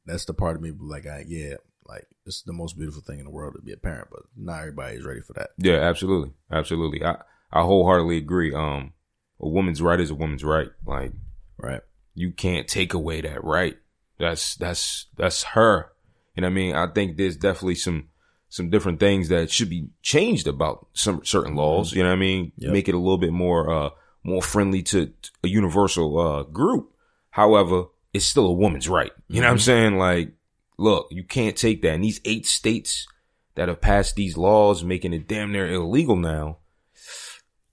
that's 0.07 0.25
the 0.25 0.35
part 0.35 0.57
of 0.57 0.63
me 0.63 0.73
like, 0.79 1.07
I, 1.07 1.25
yeah, 1.27 1.57
like 1.85 2.07
it's 2.25 2.43
the 2.43 2.53
most 2.53 2.79
beautiful 2.79 3.03
thing 3.03 3.19
in 3.19 3.25
the 3.25 3.31
world 3.31 3.55
to 3.57 3.63
be 3.63 3.73
a 3.73 3.77
parent, 3.77 4.09
but 4.11 4.23
not 4.37 4.61
everybody 4.61 4.97
is 4.97 5.05
ready 5.05 5.21
for 5.21 5.33
that. 5.33 5.51
Yeah, 5.59 5.79
absolutely. 5.79 6.33
Absolutely. 6.51 7.05
I, 7.05 7.17
I 7.53 7.63
wholeheartedly 7.63 8.19
agree. 8.19 8.55
Um, 8.55 8.93
a 9.43 9.49
woman's 9.49 9.83
right 9.83 9.99
is 10.01 10.11
a 10.11 10.15
woman's 10.15 10.45
right. 10.45 10.69
Like, 10.87 11.13
Right. 11.59 11.81
you 12.15 12.33
can't 12.33 12.67
take 12.69 12.95
away 12.95 13.21
that 13.23 13.43
right. 13.45 13.77
That's 14.19 14.55
that's 14.57 15.07
that's 15.17 15.43
her. 15.43 15.91
You 16.37 16.43
know 16.43 16.47
what 16.47 16.53
I 16.53 16.55
mean? 16.55 16.75
I 16.75 16.87
think 16.87 17.17
there's 17.17 17.37
definitely 17.37 17.75
some 17.77 18.09
some 18.49 18.71
different 18.71 19.01
things 19.01 19.29
that 19.31 19.51
should 19.51 19.71
be 19.71 19.89
changed 20.03 20.47
about 20.47 20.87
some 20.93 21.25
certain 21.25 21.55
laws. 21.55 21.93
You 21.93 22.03
know 22.03 22.11
what 22.11 22.17
I 22.17 22.21
mean? 22.21 22.53
Yep. 22.59 22.73
Make 22.73 22.89
it 22.89 22.95
a 22.95 22.99
little 22.99 23.19
bit 23.19 23.33
more 23.33 23.71
uh 23.71 23.91
more 24.25 24.43
friendly 24.43 24.83
to 24.85 25.07
to 25.07 25.31
a 25.45 25.49
universal 25.49 26.19
uh 26.19 26.43
group. 26.45 26.93
However, 27.31 27.85
it's 28.13 28.27
still 28.27 28.47
a 28.47 28.53
woman's 28.53 28.89
right. 28.89 29.11
You 29.29 29.41
know 29.41 29.47
what 29.49 29.53
I'm 29.55 29.59
saying? 29.59 29.99
Like, 29.99 30.33
look, 30.79 31.09
you 31.11 31.25
can't 31.25 31.57
take 31.57 31.83
that. 31.83 31.95
And 31.95 32.05
these 32.05 32.21
eight 32.25 32.47
states 32.47 33.07
that 33.55 33.69
have 33.69 33.81
passed 33.81 34.15
these 34.17 34.37
laws 34.37 34.85
making 34.85 35.13
it 35.15 35.27
damn 35.29 35.51
near 35.53 35.67
illegal 35.71 36.17
now. 36.17 36.59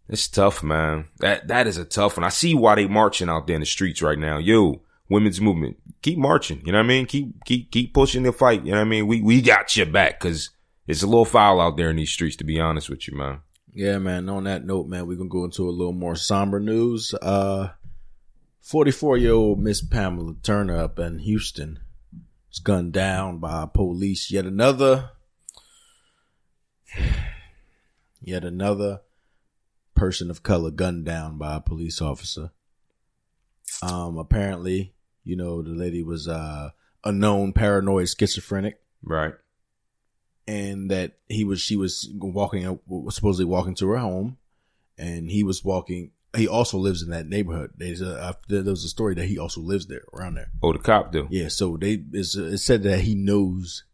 It's 0.10 0.28
tough, 0.28 0.64
man. 0.64 1.06
That 1.20 1.48
that 1.50 1.68
is 1.68 1.78
a 1.78 1.86
tough 1.86 2.18
one. 2.18 2.24
I 2.24 2.30
see 2.30 2.56
why 2.56 2.76
they 2.76 2.88
marching 2.88 3.30
out 3.30 3.46
there 3.46 3.56
in 3.56 3.62
the 3.62 3.68
streets 3.68 4.02
right 4.02 4.18
now. 4.18 4.40
Yo, 4.40 4.82
women's 5.08 5.40
movement, 5.40 5.78
keep 6.02 6.18
marching. 6.18 6.62
You 6.66 6.72
know 6.72 6.80
what 6.80 6.86
I 6.86 6.88
mean? 6.88 7.06
Keep 7.06 7.46
keep 7.46 7.72
keep 7.72 7.94
pushing 7.94 8.24
the 8.24 8.32
fight. 8.32 8.66
You 8.66 8.72
know 8.72 8.78
what 8.78 8.88
I 8.88 8.90
mean? 8.90 9.06
We 9.06 9.22
we 9.22 9.42
got 9.42 9.78
your 9.78 9.86
back 9.86 10.20
because 10.20 10.50
it's 10.88 11.04
a 11.04 11.08
little 11.08 11.26
foul 11.26 11.62
out 11.62 11.78
there 11.78 11.92
in 11.92 11.98
these 11.98 12.10
streets. 12.10 12.36
To 12.38 12.44
be 12.44 12.60
honest 12.60 12.90
with 12.90 13.08
you, 13.08 13.16
man. 13.16 13.42
Yeah, 13.72 14.00
man. 14.00 14.28
On 14.30 14.46
that 14.46 14.66
note, 14.66 14.88
man, 14.88 15.06
we're 15.06 15.18
to 15.18 15.30
go 15.30 15.46
into 15.46 15.70
a 15.70 15.72
little 15.72 15.94
more 15.94 16.16
somber 16.16 16.60
news. 16.60 17.14
Uh, 17.14 17.70
44 18.62 19.18
year 19.18 19.34
old 19.34 19.60
Miss 19.60 19.82
Pamela 19.82 20.36
Turner 20.42 20.78
up 20.78 20.98
in 20.98 21.20
Houston 21.20 21.80
was 22.50 22.60
gunned 22.60 22.94
down 22.94 23.38
by 23.38 23.68
police. 23.72 24.32
Yet 24.32 24.46
another, 24.46 25.12
yet 28.22 28.44
another 28.44 29.02
person 30.00 30.32
of 30.32 30.44
color 30.44 30.72
gunned 30.72 31.06
down 31.06 31.38
by 31.38 31.56
a 31.58 31.62
police 31.62 32.02
officer. 32.02 32.52
Um, 33.84 34.18
apparently, 34.18 34.94
you 35.24 35.36
know, 35.36 35.62
the 35.62 35.70
lady 35.70 36.02
was, 36.04 36.28
uh, 36.28 36.70
a 37.04 37.12
known 37.12 37.54
paranoid 37.54 38.10
schizophrenic 38.10 38.80
Right. 39.04 39.34
and 40.48 40.92
that 40.92 41.14
he 41.30 41.46
was 41.46 41.62
she 41.62 41.78
was 41.78 42.10
walking 42.14 42.80
was 42.88 43.16
supposedly 43.16 43.46
walking 43.46 43.74
to 43.76 43.88
her 43.88 43.98
home 43.98 44.38
and 44.98 45.32
he 45.32 45.42
was 45.44 45.64
walking 45.64 46.12
he 46.36 46.46
also 46.46 46.78
lives 46.78 47.02
in 47.02 47.10
that 47.12 47.26
neighborhood 47.28 47.72
there's 47.78 48.02
a 48.02 48.20
uh, 48.22 48.34
there 48.50 48.64
was 48.64 48.84
a 48.84 48.90
story 48.90 49.16
that 49.16 49.26
he 49.28 49.40
also 49.40 49.62
lives 49.62 49.88
there 49.88 50.04
around 50.14 50.34
there 50.36 50.52
Oh, 50.62 50.74
the 50.74 50.80
cop 50.80 51.14
do. 51.14 51.28
yeah 51.32 51.48
so 51.48 51.78
they 51.78 52.04
it's, 52.12 52.36
it 52.36 52.58
said 52.58 52.84
that 52.84 53.00
he 53.02 53.16
knows 53.16 53.86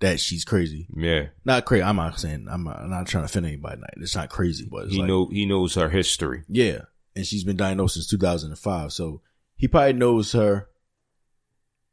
that 0.00 0.20
she's 0.20 0.44
crazy 0.44 0.86
Yeah. 0.96 1.28
not 1.44 1.64
crazy 1.64 1.82
i'm 1.82 1.96
not 1.96 2.18
saying 2.20 2.46
i'm 2.50 2.64
not, 2.64 2.80
I'm 2.80 2.90
not 2.90 3.06
trying 3.06 3.22
to 3.22 3.26
offend 3.26 3.46
anybody 3.46 3.80
it's 3.96 4.14
not 4.16 4.28
crazy 4.28 4.68
but 4.70 4.88
He 4.88 4.98
like, 4.98 5.08
know 5.08 5.28
he 5.30 5.46
knows 5.46 5.74
her 5.74 5.88
history. 5.88 6.44
yeah 6.48 6.80
and 7.14 7.26
she's 7.26 7.44
been 7.44 7.56
diagnosed 7.56 7.94
since 7.94 8.06
2005 8.08 8.92
so 8.92 9.22
he 9.56 9.68
probably 9.68 9.94
knows 9.94 10.32
her 10.32 10.68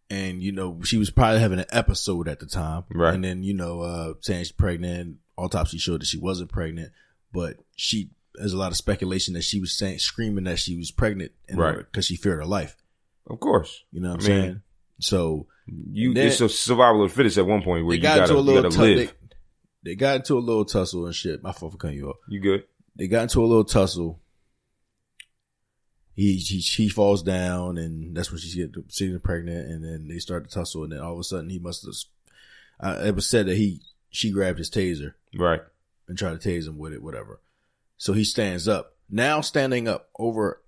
and 0.10 0.44
you 0.44 0.52
know 0.52 0.80
she 0.84 0.98
was 0.98 1.10
probably 1.10 1.40
having 1.40 1.60
an 1.60 1.66
episode 1.72 2.28
at 2.28 2.40
the 2.40 2.46
time 2.46 2.84
Right. 2.92 3.14
and 3.14 3.24
then 3.24 3.44
you 3.44 3.54
know 3.54 3.82
uh 3.82 4.14
saying 4.22 4.44
she's 4.44 4.52
pregnant 4.52 5.18
autopsy 5.38 5.78
showed 5.78 6.02
that 6.02 6.08
she 6.08 6.20
wasn't 6.20 6.52
pregnant 6.52 6.92
but 7.32 7.58
she 7.76 8.12
there's 8.36 8.54
a 8.54 8.58
lot 8.58 8.72
of 8.72 8.78
speculation 8.78 9.34
that 9.36 9.44
she 9.44 9.60
was 9.60 9.74
saying 9.76 10.00
screaming 10.00 10.44
that 10.46 10.60
she 10.60 10.76
was 10.76 10.92
pregnant 10.92 11.32
Right. 11.54 11.78
because 11.78 12.06
she 12.06 12.16
feared 12.16 12.40
her 12.40 12.46
life 12.46 12.76
Of 13.30 13.40
course. 13.40 13.84
you 13.92 14.02
know 14.02 14.12
what 14.12 14.26
i'm 14.26 14.26
I 14.26 14.30
mean, 14.36 14.42
saying 14.44 14.62
so 15.00 15.48
You 15.66 16.13
Then- 16.13 16.28
it's 16.28 16.42
a 16.42 16.50
survival 16.50 17.04
of 17.04 17.10
the 17.12 17.16
fittest 17.16 17.38
at 17.38 17.45
one 17.45 17.62
point 17.63 17.86
where 17.86 17.95
you 17.95 18.01
got 18.01 18.18
gotta, 18.28 18.38
into 18.38 18.51
a 18.51 18.54
you 18.56 18.62
gotta 18.62 18.75
tu- 18.75 18.81
live. 18.81 18.98
they, 19.84 19.92
they 19.92 19.95
got 19.95 20.16
into 20.18 20.38
a 20.38 20.40
little 20.40 20.66
tussle 20.66 21.06
and 21.06 21.16
shit 21.16 21.42
my 21.44 21.51
fault 21.51 21.72
for 21.74 21.78
cutting 21.78 21.98
you 21.98 22.10
off 22.10 22.18
you 22.28 22.40
good? 22.40 22.63
they 22.95 23.07
got 23.07 23.24
into 23.24 23.42
a 23.44 23.48
little 23.48 23.63
tussle. 23.63 24.19
He 26.16 26.35
he 26.38 26.62
she 26.62 26.90
falls 26.90 27.23
down, 27.23 27.78
and 27.80 28.16
that's 28.16 28.30
when 28.31 28.40
she 28.40 28.56
get 28.56 28.76
she's 28.90 29.18
pregnant, 29.23 29.68
and 29.71 29.83
then 29.83 30.07
they 30.07 30.19
start 30.19 30.47
to 30.47 30.54
tussle, 30.54 30.83
and 30.83 30.92
then 30.92 31.00
all 31.00 31.14
of 31.14 31.19
a 31.19 31.23
sudden 31.23 31.50
he 31.50 31.57
must 31.59 31.85
have. 31.85 31.95
Uh, 32.80 33.02
it 33.06 33.16
was 33.16 33.28
said 33.28 33.47
that 33.47 33.57
he 33.57 33.81
she 34.12 34.30
grabbed 34.31 34.59
his 34.59 34.69
taser 34.69 35.14
Right. 35.35 35.62
and 36.07 36.16
tried 36.18 36.40
to 36.40 36.50
tase 36.50 36.68
him 36.68 36.78
with 36.78 36.94
it, 36.94 37.02
whatever. 37.02 37.40
So 37.97 38.14
he 38.14 38.23
stands 38.23 38.68
up. 38.68 38.95
Now 39.09 39.42
standing 39.42 39.88
up 39.88 40.09
over 40.19 40.62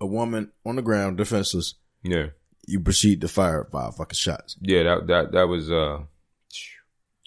a 0.00 0.06
woman 0.06 0.52
on 0.64 0.76
the 0.76 0.82
ground, 0.82 1.16
defenseless, 1.16 1.74
Yeah. 2.04 2.28
You 2.66 2.80
proceed 2.80 3.20
to 3.22 3.28
fire 3.28 3.66
five 3.72 3.96
fucking 3.96 4.14
shots, 4.16 4.56
Yeah, 4.60 4.82
that 4.84 5.06
that 5.08 5.32
that 5.32 5.48
was 5.48 5.70
uh 5.70 6.00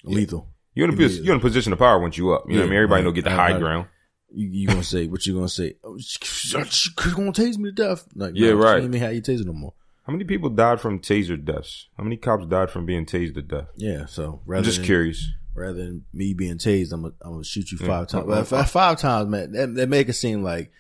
lethal. 0.04 0.48
you're 0.74 0.88
in 0.90 0.94
a 0.94 1.08
you're 1.08 1.34
in 1.34 1.40
a 1.40 1.42
position 1.42 1.74
of 1.74 1.80
power 1.80 2.00
once 2.00 2.18
you 2.18 2.32
up. 2.34 2.46
You 2.48 2.56
know 2.56 2.62
what 2.62 2.66
I 2.68 2.70
mean? 2.70 2.78
Everybody 2.78 3.02
right. 3.02 3.06
know 3.06 3.12
get 3.12 3.24
the 3.26 3.32
high 3.32 3.58
ground. 3.58 3.88
You 4.34 4.48
you 4.48 4.68
gonna 4.68 4.84
say 4.84 5.08
what 5.08 5.26
you 5.26 5.34
gonna 5.36 5.50
say? 5.50 5.76
Oh, 5.84 5.98
she, 5.98 6.18
she, 6.24 6.64
she 6.64 6.90
gonna 7.16 7.32
tase 7.32 7.58
me 7.58 7.70
to 7.70 7.72
death. 7.72 8.06
Like, 8.16 8.34
Yeah, 8.36 8.50
she 8.50 8.54
right. 8.54 8.76
ain't 8.78 8.86
even 8.96 9.02
how 9.02 9.10
you 9.10 9.22
tase 9.22 9.46
no 9.46 9.54
more. 9.54 9.74
How 10.04 10.12
many 10.14 10.24
people 10.26 10.50
died 10.50 10.80
from 10.82 11.00
taser 11.00 11.44
deaths? 11.44 11.88
How 11.98 12.04
many 12.04 12.18
cops 12.18 12.46
died 12.46 12.70
from 12.70 12.86
being 12.86 13.06
tased 13.06 13.34
to 13.36 13.42
death? 13.42 13.68
Yeah, 13.76 14.06
so 14.06 14.42
rather 14.46 14.60
I'm 14.60 14.64
just 14.66 14.78
than, 14.78 14.86
curious. 14.86 15.28
rather 15.56 15.74
than 15.84 16.06
me 16.14 16.34
being 16.34 16.58
tased, 16.58 16.92
I'm 16.92 17.02
gonna 17.04 17.14
I'm 17.22 17.32
gonna 17.32 17.44
shoot 17.44 17.72
you 17.72 17.78
Yeah. 17.82 17.88
five 17.88 18.08
times. 18.08 18.26
Well, 18.28 18.38
uh, 18.40 18.42
if- 18.42 18.54
if 18.54 18.70
five 18.70 19.00
times, 19.00 19.30
man, 19.30 19.52
that, 19.54 19.74
that 19.76 19.90
make 19.90 20.10
it 20.10 20.14
seem 20.14 20.44
like 20.44 20.72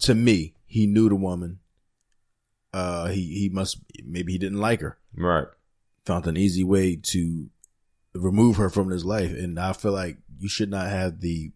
to 0.00 0.14
me 0.14 0.54
he 0.66 0.86
knew 0.86 1.08
the 1.08 1.14
woman. 1.16 1.60
Uh, 2.74 3.06
he 3.06 3.22
he 3.38 3.48
must 3.48 3.78
maybe 4.04 4.32
he 4.32 4.38
didn't 4.38 4.58
like 4.58 4.80
her. 4.80 4.98
Right. 5.16 5.46
Found 6.06 6.26
an 6.26 6.36
easy 6.36 6.64
way 6.64 6.96
to 6.96 7.48
remove 8.14 8.56
her 8.56 8.68
from 8.68 8.90
his 8.90 9.04
life, 9.04 9.30
and 9.32 9.58
I 9.60 9.72
feel 9.72 9.92
like 9.92 10.18
you 10.40 10.48
should 10.48 10.70
not 10.70 10.88
have 10.88 11.20
the 11.20 11.52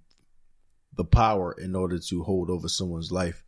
the 0.94 1.04
power 1.04 1.52
in 1.52 1.75
order 1.75 1.98
to 1.98 2.22
hold 2.22 2.50
over 2.50 2.68
someone's 2.68 3.10
life. 3.10 3.44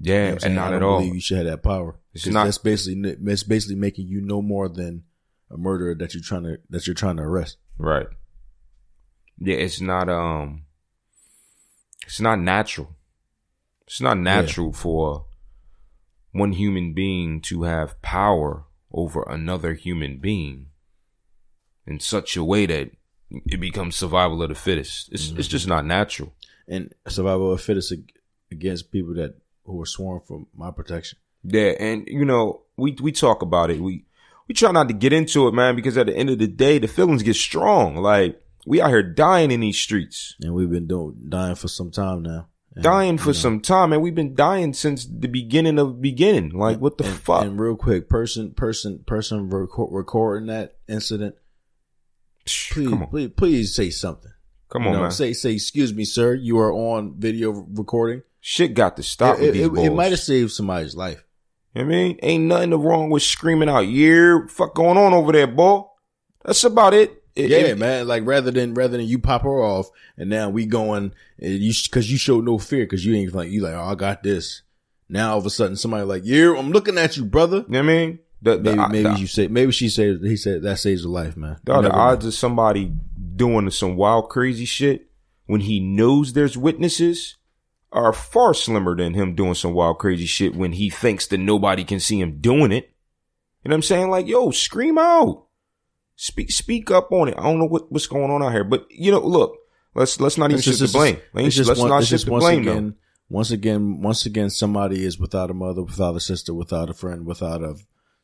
You 0.00 0.12
know 0.12 0.18
Yeah, 0.18 0.38
and 0.42 0.54
not 0.56 0.72
at 0.74 0.82
all. 0.82 1.00
you 1.02 1.20
should 1.20 1.36
have 1.38 1.46
that 1.46 1.62
power. 1.62 1.96
It's 2.12 2.26
not- 2.26 2.44
that's 2.46 2.58
basically 2.58 3.08
it's 3.26 3.44
basically 3.44 3.76
making 3.76 4.08
you 4.08 4.20
no 4.20 4.42
more 4.42 4.68
than 4.68 5.04
a 5.50 5.56
murderer 5.56 5.94
that 5.94 6.12
you're 6.14 6.22
trying 6.24 6.42
to 6.44 6.58
that 6.70 6.86
you're 6.88 6.94
trying 6.94 7.18
to 7.18 7.22
arrest. 7.22 7.58
Right. 7.78 8.08
Yeah, 9.38 9.56
it's 9.56 9.80
not 9.80 10.08
um 10.08 10.64
it's 12.06 12.20
not 12.20 12.40
natural. 12.40 12.96
It's 13.86 14.00
not 14.00 14.18
natural 14.18 14.72
for 14.72 15.26
one 16.34 16.52
human 16.52 16.92
being 16.92 17.40
to 17.40 17.62
have 17.62 18.00
power 18.02 18.64
over 18.92 19.22
another 19.28 19.74
human 19.74 20.18
being 20.18 20.66
in 21.86 22.00
such 22.00 22.36
a 22.36 22.44
way 22.44 22.66
that 22.66 22.90
it 23.46 23.60
becomes 23.60 23.96
survival 23.96 24.42
of 24.42 24.48
the 24.50 24.54
fittest. 24.54 25.10
It's 25.12 25.30
it's 25.30 25.48
just 25.48 25.66
not 25.66 25.86
natural. 25.86 26.34
and 26.68 26.92
survival 27.08 27.52
of 27.52 27.58
the 27.58 27.64
fittest 27.64 27.92
against 28.50 28.90
people 28.92 29.14
that 29.14 29.36
who 29.64 29.80
are 29.80 29.86
sworn 29.86 30.20
for 30.20 30.46
my 30.54 30.70
protection. 30.70 31.18
Yeah, 31.42 31.72
and 31.78 32.06
you 32.06 32.24
know, 32.24 32.62
we 32.76 32.96
we 33.00 33.12
talk 33.12 33.42
about 33.42 33.70
it. 33.70 33.80
We 33.80 34.04
we 34.48 34.54
try 34.54 34.72
not 34.72 34.88
to 34.88 34.94
get 34.94 35.12
into 35.12 35.46
it, 35.48 35.54
man, 35.54 35.74
because 35.76 35.96
at 35.96 36.06
the 36.06 36.16
end 36.16 36.30
of 36.30 36.38
the 36.38 36.46
day, 36.46 36.78
the 36.78 36.88
feelings 36.88 37.22
get 37.22 37.36
strong. 37.36 37.96
Like 37.96 38.40
we 38.66 38.80
out 38.80 38.90
here 38.90 39.02
dying 39.02 39.50
in 39.50 39.60
these 39.60 39.78
streets, 39.80 40.34
And 40.40 40.54
we've 40.54 40.70
been 40.70 40.86
doing 40.86 41.16
dying 41.28 41.54
for 41.56 41.68
some 41.68 41.90
time 41.90 42.22
now. 42.22 42.48
Dying 42.80 43.18
for 43.18 43.30
you 43.30 43.34
know, 43.34 43.40
some 43.40 43.60
time, 43.60 43.92
and 43.92 44.02
we've 44.02 44.14
been 44.14 44.34
dying 44.34 44.72
since 44.72 45.06
the 45.06 45.28
beginning 45.28 45.78
of 45.78 46.00
beginning. 46.00 46.50
Like 46.50 46.78
what 46.78 46.98
the 46.98 47.04
and, 47.04 47.14
fuck? 47.14 47.44
And 47.44 47.58
real 47.58 47.76
quick, 47.76 48.08
person, 48.08 48.52
person, 48.52 49.04
person 49.06 49.48
record, 49.48 49.90
recording 49.92 50.48
that 50.48 50.76
incident. 50.88 51.36
Please, 52.44 52.92
please, 53.10 53.30
please 53.36 53.74
say 53.74 53.90
something. 53.90 54.32
come 54.68 54.82
You 54.82 54.88
on, 54.88 54.94
know, 54.94 55.02
man. 55.02 55.10
Say, 55.12 55.32
say, 55.34 55.52
excuse 55.52 55.94
me, 55.94 56.04
sir. 56.04 56.34
You 56.34 56.58
are 56.58 56.72
on 56.72 57.14
video 57.18 57.52
recording. 57.52 58.22
Shit 58.40 58.74
got 58.74 58.96
to 58.96 59.02
stop 59.02 59.38
it, 59.38 59.52
these 59.52 59.66
it, 59.66 59.72
it 59.72 59.90
might 59.90 60.10
have 60.10 60.20
saved 60.20 60.50
somebody's 60.50 60.96
life. 60.96 61.24
You 61.74 61.82
know 61.82 61.86
I 61.86 61.90
mean, 61.90 62.18
ain't 62.22 62.44
nothing 62.44 62.74
wrong 62.74 63.08
with 63.08 63.22
screaming 63.22 63.68
out, 63.68 63.88
"Yeah, 63.88 64.40
fuck 64.48 64.74
going 64.74 64.98
on 64.98 65.14
over 65.14 65.32
there, 65.32 65.46
boy." 65.46 65.84
That's 66.44 66.64
about 66.64 66.92
it. 66.92 67.23
It- 67.36 67.50
Yeah, 67.50 67.58
it- 67.58 67.78
man. 67.78 68.06
Like 68.06 68.24
rather 68.26 68.50
than 68.50 68.74
rather 68.74 68.96
than 68.96 69.06
you 69.06 69.18
pop 69.18 69.42
her 69.42 69.62
off, 69.62 69.88
and 70.16 70.30
now 70.30 70.50
we 70.50 70.66
going 70.66 71.12
and 71.38 71.52
you 71.58 71.72
because 71.84 72.10
you 72.10 72.16
showed 72.18 72.44
no 72.44 72.58
fear 72.58 72.84
because 72.84 73.04
you 73.04 73.14
ain't 73.14 73.34
like 73.34 73.50
you 73.50 73.62
like 73.62 73.74
oh 73.74 73.82
I 73.84 73.94
got 73.94 74.22
this. 74.22 74.62
Now 75.08 75.32
all 75.32 75.38
of 75.38 75.46
a 75.46 75.50
sudden 75.50 75.76
somebody 75.76 76.04
like 76.04 76.22
yeah 76.24 76.54
I'm 76.56 76.70
looking 76.70 76.96
at 76.98 77.16
you 77.16 77.24
brother. 77.24 77.58
You 77.58 77.64
know 77.68 77.78
what 77.80 77.90
I 77.90 77.94
mean? 78.06 78.18
The, 78.42 78.56
the, 78.58 78.76
Maybe 78.76 78.92
maybe 79.02 79.02
the- 79.14 79.18
you 79.20 79.26
say 79.26 79.48
maybe 79.48 79.72
she 79.72 79.88
said 79.88 80.18
he 80.22 80.36
said 80.36 80.62
that 80.62 80.78
saves 80.78 81.04
a 81.04 81.08
life, 81.08 81.36
man. 81.36 81.56
You 81.66 81.74
the 81.74 81.82
know. 81.82 81.90
odds 81.90 82.26
of 82.26 82.34
somebody 82.34 82.92
doing 83.36 83.68
some 83.70 83.96
wild, 83.96 84.28
crazy 84.28 84.64
shit 84.66 85.08
when 85.46 85.60
he 85.62 85.80
knows 85.80 86.32
there's 86.34 86.56
witnesses 86.56 87.36
are 87.90 88.12
far 88.12 88.54
slimmer 88.54 88.94
than 88.96 89.14
him 89.14 89.34
doing 89.34 89.54
some 89.54 89.72
wild, 89.72 89.98
crazy 89.98 90.26
shit 90.26 90.54
when 90.54 90.72
he 90.72 90.90
thinks 90.90 91.26
that 91.28 91.38
nobody 91.38 91.84
can 91.84 92.00
see 92.00 92.20
him 92.20 92.38
doing 92.40 92.70
it. 92.72 92.90
You 93.62 93.68
know 93.68 93.74
what 93.74 93.76
I'm 93.76 93.82
saying? 93.82 94.10
Like, 94.10 94.26
yo, 94.26 94.50
scream 94.50 94.98
out. 94.98 95.44
Speak, 96.16 96.50
speak 96.52 96.90
up 96.90 97.10
on 97.12 97.28
it. 97.28 97.34
I 97.36 97.42
don't 97.42 97.58
know 97.58 97.66
what, 97.66 97.90
what's 97.90 98.06
going 98.06 98.30
on 98.30 98.42
out 98.42 98.52
here, 98.52 98.64
but 98.64 98.86
you 98.90 99.10
know, 99.10 99.20
look, 99.20 99.58
let's, 99.94 100.20
let's 100.20 100.38
not 100.38 100.50
even 100.50 100.62
shift 100.62 100.78
just- 100.78 100.92
the 100.92 100.98
blame. 100.98 101.18
Let's, 101.32 101.54
just 101.56 101.68
let's 101.68 101.80
one- 101.80 101.88
not 101.90 102.00
shift 102.02 102.10
just 102.10 102.26
the 102.26 102.32
once 102.32 102.44
blame 102.44 102.64
though. 102.64 102.72
again, 102.72 102.94
once 103.28 103.50
again, 103.50 104.00
once 104.02 104.26
again, 104.26 104.50
somebody 104.50 105.04
is 105.04 105.18
without 105.18 105.50
a 105.50 105.54
mother, 105.54 105.82
without 105.82 106.14
a 106.16 106.20
sister, 106.20 106.54
without 106.54 106.90
a 106.90 106.94
friend, 106.94 107.26
without 107.26 107.62
a 107.62 107.74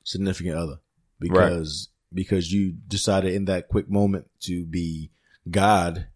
significant 0.05 0.57
other, 0.57 0.77
because 1.19 1.89
because 2.13 2.53
you 2.53 2.73
decided 2.87 3.35
in 3.35 3.47
that 3.47 3.69
quick 3.69 3.89
moment 3.89 4.27
to 4.41 4.65
be 4.67 5.11
God, 5.51 6.07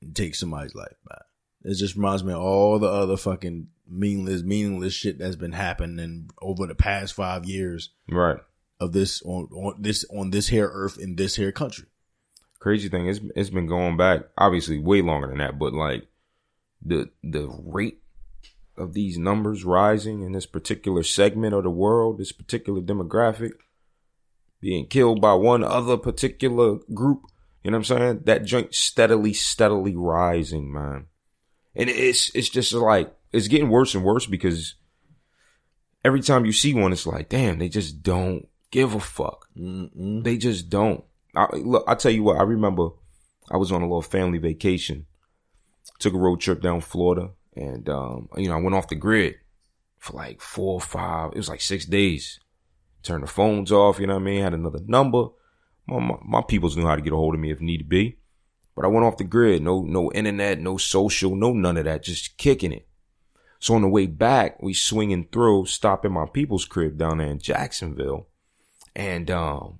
and 0.00 0.14
take 0.14 0.34
somebody's 0.34 0.74
life. 0.74 0.96
Man. 1.08 1.72
It 1.72 1.74
just 1.76 1.96
reminds 1.96 2.24
me 2.24 2.32
of 2.32 2.40
all 2.40 2.78
the 2.78 2.86
other 2.88 3.16
fucking 3.16 3.68
meaningless, 3.88 4.42
meaningless 4.42 4.94
shit 4.94 5.18
that's 5.18 5.36
been 5.36 5.52
happening 5.52 6.30
over 6.40 6.66
the 6.66 6.74
past 6.74 7.14
five 7.14 7.44
years 7.46 7.90
Right. 8.10 8.38
Of 8.80 8.92
this 8.92 9.22
on, 9.22 9.48
on 9.52 9.74
this 9.80 10.04
on 10.14 10.30
this 10.30 10.48
here 10.48 10.70
earth 10.72 10.98
in 10.98 11.16
this 11.16 11.36
here 11.36 11.52
country. 11.52 11.86
crazy 12.58 12.88
thing 12.88 13.06
is 13.06 13.20
it's 13.34 13.50
been 13.50 13.66
going 13.66 13.96
back 13.96 14.22
obviously 14.36 14.78
way 14.78 15.02
longer 15.02 15.28
than 15.28 15.38
that 15.38 15.58
but 15.58 15.72
like 15.72 16.06
the 16.84 17.10
the 17.22 17.48
rate 17.64 18.00
of 18.76 18.94
these 18.94 19.18
numbers 19.18 19.64
rising 19.64 20.22
in 20.22 20.32
this 20.32 20.46
particular 20.46 21.02
segment 21.02 21.54
of 21.54 21.64
the 21.64 21.70
world 21.70 22.18
this 22.18 22.32
particular 22.32 22.80
demographic 22.80 23.52
being 24.60 24.86
killed 24.86 25.20
by 25.20 25.34
one 25.34 25.64
other 25.64 25.96
particular 25.96 26.78
group 26.94 27.22
you 27.64 27.70
know 27.70 27.78
what 27.78 27.90
i'm 27.90 27.98
saying 27.98 28.20
that 28.24 28.44
joint 28.44 28.74
steadily 28.74 29.32
steadily 29.32 29.96
rising 29.96 30.72
man 30.72 31.06
and 31.74 31.90
it's 31.90 32.30
it's 32.34 32.48
just 32.48 32.72
like 32.72 33.12
it's 33.32 33.48
getting 33.48 33.68
worse 33.68 33.94
and 33.94 34.04
worse 34.04 34.26
because 34.26 34.74
every 36.04 36.20
time 36.20 36.44
you 36.44 36.52
see 36.52 36.74
one 36.74 36.92
it's 36.92 37.06
like 37.06 37.28
damn 37.28 37.58
they 37.58 37.68
just 37.68 38.02
don't 38.04 38.48
give 38.70 38.94
a 38.94 39.00
fuck 39.00 39.48
Mm-mm. 39.56 40.22
they 40.24 40.36
just 40.36 40.68
don't. 40.68 41.04
I, 41.36 41.46
look, 41.56 41.84
I 41.86 41.94
tell 41.94 42.10
you 42.10 42.22
what. 42.22 42.38
I 42.38 42.42
remember 42.42 42.90
I 43.50 43.56
was 43.56 43.70
on 43.72 43.82
a 43.82 43.86
little 43.86 44.02
family 44.02 44.38
vacation. 44.38 45.06
Took 45.98 46.14
a 46.14 46.18
road 46.18 46.40
trip 46.40 46.60
down 46.60 46.80
Florida, 46.80 47.30
and 47.54 47.88
um, 47.88 48.28
you 48.36 48.48
know 48.48 48.56
I 48.56 48.60
went 48.60 48.74
off 48.74 48.88
the 48.88 48.94
grid 48.94 49.36
for 49.98 50.16
like 50.16 50.40
four 50.40 50.74
or 50.74 50.80
five. 50.80 51.32
It 51.32 51.38
was 51.38 51.48
like 51.48 51.60
six 51.60 51.84
days. 51.86 52.40
Turned 53.02 53.22
the 53.22 53.28
phones 53.28 53.72
off. 53.72 53.98
You 53.98 54.06
know 54.06 54.14
what 54.14 54.22
I 54.22 54.24
mean? 54.24 54.42
Had 54.42 54.54
another 54.54 54.80
number. 54.86 55.28
My, 55.86 55.98
my, 55.98 56.16
my 56.24 56.42
peoples 56.42 56.76
knew 56.76 56.86
how 56.86 56.96
to 56.96 57.02
get 57.02 57.12
a 57.12 57.16
hold 57.16 57.34
of 57.34 57.40
me 57.40 57.50
if 57.50 57.60
need 57.60 57.88
be. 57.88 58.18
But 58.74 58.84
I 58.84 58.88
went 58.88 59.04
off 59.04 59.16
the 59.16 59.24
grid. 59.24 59.62
No 59.62 59.82
no 59.82 60.12
internet, 60.12 60.60
no 60.60 60.76
social, 60.76 61.34
no 61.34 61.52
none 61.52 61.76
of 61.76 61.84
that. 61.84 62.04
Just 62.04 62.36
kicking 62.36 62.72
it. 62.72 62.86
So 63.58 63.74
on 63.74 63.82
the 63.82 63.88
way 63.88 64.06
back, 64.06 64.62
we 64.62 64.72
swinging 64.72 65.28
through, 65.32 65.66
stopping 65.66 66.12
my 66.12 66.26
people's 66.26 66.64
crib 66.64 66.96
down 66.96 67.18
there 67.18 67.26
in 67.26 67.40
Jacksonville. 67.40 68.27
And 68.98 69.30
um, 69.30 69.78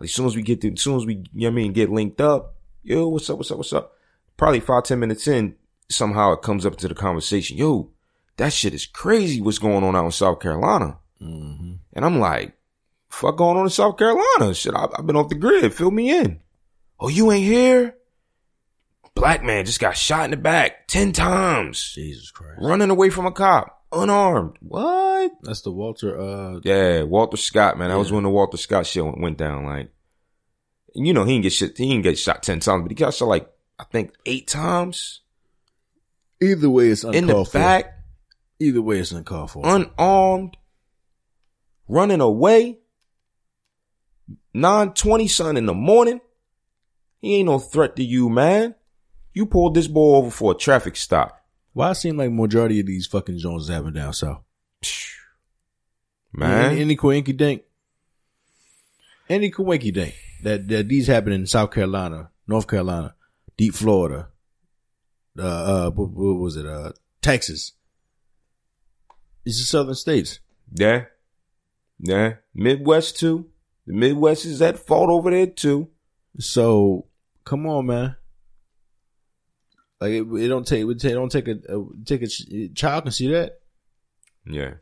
as 0.00 0.12
soon 0.12 0.24
as 0.26 0.34
we 0.34 0.42
get 0.42 0.62
to, 0.62 0.72
as 0.72 0.80
soon 0.80 0.96
as 0.96 1.04
we, 1.04 1.22
you 1.34 1.42
know 1.42 1.48
I 1.48 1.50
mean, 1.50 1.74
get 1.74 1.90
linked 1.90 2.20
up, 2.20 2.56
yo, 2.82 3.06
what's 3.08 3.28
up, 3.28 3.36
what's 3.36 3.50
up, 3.50 3.58
what's 3.58 3.74
up? 3.74 3.92
Probably 4.38 4.60
five, 4.60 4.84
ten 4.84 4.98
minutes 4.98 5.28
in, 5.28 5.54
somehow 5.90 6.32
it 6.32 6.40
comes 6.40 6.64
up 6.64 6.72
into 6.72 6.88
the 6.88 6.94
conversation. 6.94 7.58
Yo, 7.58 7.90
that 8.38 8.54
shit 8.54 8.72
is 8.72 8.86
crazy 8.86 9.42
what's 9.42 9.58
going 9.58 9.84
on 9.84 9.94
out 9.94 10.06
in 10.06 10.10
South 10.10 10.40
Carolina. 10.40 10.96
Mm-hmm. 11.20 11.74
And 11.92 12.04
I'm 12.04 12.18
like, 12.18 12.56
fuck 13.10 13.36
going 13.36 13.58
on 13.58 13.64
in 13.64 13.70
South 13.70 13.98
Carolina? 13.98 14.54
Shit, 14.54 14.74
I, 14.74 14.88
I've 14.96 15.06
been 15.06 15.16
off 15.16 15.28
the 15.28 15.34
grid. 15.34 15.72
Fill 15.74 15.90
me 15.90 16.10
in. 16.10 16.40
Oh, 16.98 17.08
you 17.08 17.30
ain't 17.30 17.44
here? 17.44 17.96
Black 19.14 19.44
man 19.44 19.66
just 19.66 19.78
got 19.78 19.96
shot 19.96 20.24
in 20.24 20.30
the 20.30 20.36
back 20.38 20.88
10 20.88 21.12
times. 21.12 21.92
Jesus 21.94 22.30
Christ. 22.30 22.60
Running 22.60 22.90
away 22.90 23.10
from 23.10 23.26
a 23.26 23.30
cop. 23.32 23.83
Unarmed. 23.94 24.56
What? 24.60 25.32
That's 25.42 25.62
the 25.62 25.70
Walter. 25.72 26.18
Uh, 26.18 26.60
Yeah, 26.64 27.02
Walter 27.02 27.36
Scott, 27.36 27.78
man. 27.78 27.90
That 27.90 27.98
was 27.98 28.10
when 28.12 28.24
the 28.24 28.30
Walter 28.30 28.56
Scott 28.56 28.86
shit 28.86 29.04
went- 29.04 29.20
went 29.20 29.38
down. 29.38 29.64
Like, 29.64 29.90
you 30.94 31.12
know, 31.12 31.24
he 31.24 31.34
didn't 31.34 31.42
get 31.44 31.52
shit. 31.52 31.76
He 31.78 31.88
didn't 31.88 32.02
get 32.02 32.18
shot 32.18 32.42
ten 32.42 32.60
times, 32.60 32.82
but 32.82 32.90
he 32.90 32.94
got 32.94 33.14
shot 33.14 33.28
like 33.28 33.50
I 33.78 33.84
think 33.84 34.12
eight 34.26 34.46
times 34.48 35.20
either 36.40 36.68
way, 36.70 36.88
it's 36.88 37.04
in 37.04 37.26
the 37.26 37.44
for. 37.44 37.52
back, 37.52 37.92
Either 38.60 38.80
way, 38.82 38.98
it's 39.00 39.10
uncalled 39.12 39.50
for. 39.50 39.62
unarmed, 39.66 40.56
running 41.88 42.20
away. 42.20 42.78
Nine 44.52 44.92
twenty 44.92 45.26
son 45.28 45.56
in 45.56 45.66
the 45.66 45.74
morning. 45.74 46.20
He 47.20 47.36
ain't 47.36 47.46
no 47.46 47.58
threat 47.58 47.96
to 47.96 48.04
you, 48.04 48.28
man. 48.28 48.74
You 49.32 49.46
pulled 49.46 49.74
this 49.74 49.88
boy 49.88 50.16
over 50.16 50.30
for 50.30 50.52
a 50.52 50.56
traffic 50.56 50.94
stop, 50.94 51.43
Why 51.74 51.90
it 51.90 51.96
seem 51.96 52.16
like 52.16 52.30
majority 52.30 52.80
of 52.80 52.86
these 52.86 53.06
fucking 53.06 53.38
Joneses 53.38 53.68
happen 53.68 53.92
down 53.92 54.14
south? 54.14 54.42
man. 56.32 56.72
Any, 56.72 56.80
any 56.80 56.96
coinky 56.96 57.36
dink. 57.36 57.62
Any 59.28 59.50
coinky 59.50 59.92
dink 59.92 60.14
that 60.42 60.68
that 60.68 60.88
these 60.88 61.06
happen 61.06 61.32
in 61.32 61.46
South 61.46 61.70
Carolina, 61.70 62.30
North 62.46 62.66
Carolina, 62.66 63.14
deep 63.56 63.74
Florida, 63.74 64.28
uh, 65.38 65.42
uh, 65.42 65.90
what, 65.90 66.10
what 66.10 66.38
was 66.38 66.56
it? 66.56 66.66
Uh, 66.66 66.92
Texas. 67.22 67.72
It's 69.44 69.58
the 69.58 69.64
southern 69.64 69.94
states. 69.94 70.40
Yeah. 70.72 71.04
Yeah. 71.98 72.34
Midwest 72.54 73.18
too. 73.18 73.50
The 73.86 73.94
Midwest 73.94 74.44
is 74.44 74.62
at 74.62 74.78
fault 74.78 75.10
over 75.10 75.30
there 75.30 75.46
too. 75.46 75.88
So 76.38 77.06
come 77.44 77.66
on, 77.66 77.86
man. 77.86 78.16
Like 80.04 80.12
it, 80.12 80.26
it 80.44 80.48
don't 80.48 80.66
take 80.66 80.84
it 80.86 80.98
don't 81.14 81.32
take 81.32 81.48
a, 81.48 81.52
a 81.68 81.84
take 82.04 82.20
a 82.20 82.26
ch- 82.26 82.74
child 82.74 83.04
can 83.04 83.12
see 83.12 83.28
that, 83.28 83.60
Yeah. 84.46 84.74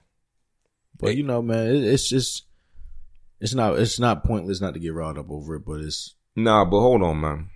but 0.99 1.17
you 1.17 1.23
know, 1.23 1.41
man, 1.41 1.69
it, 1.69 1.85
it's 1.85 2.09
just 2.09 2.47
it's 3.41 3.55
not 3.55 3.79
it's 3.79 4.01
not 4.01 4.25
pointless 4.25 4.61
not 4.61 4.75
to 4.75 4.81
get 4.81 4.93
riled 4.95 5.19
up 5.19 5.31
over 5.31 5.55
it, 5.55 5.65
but 5.65 5.81
it's 5.81 6.17
Nah, 6.35 6.65
but 6.65 6.81
hold 6.81 7.05
on, 7.05 7.21
man. 7.21 7.51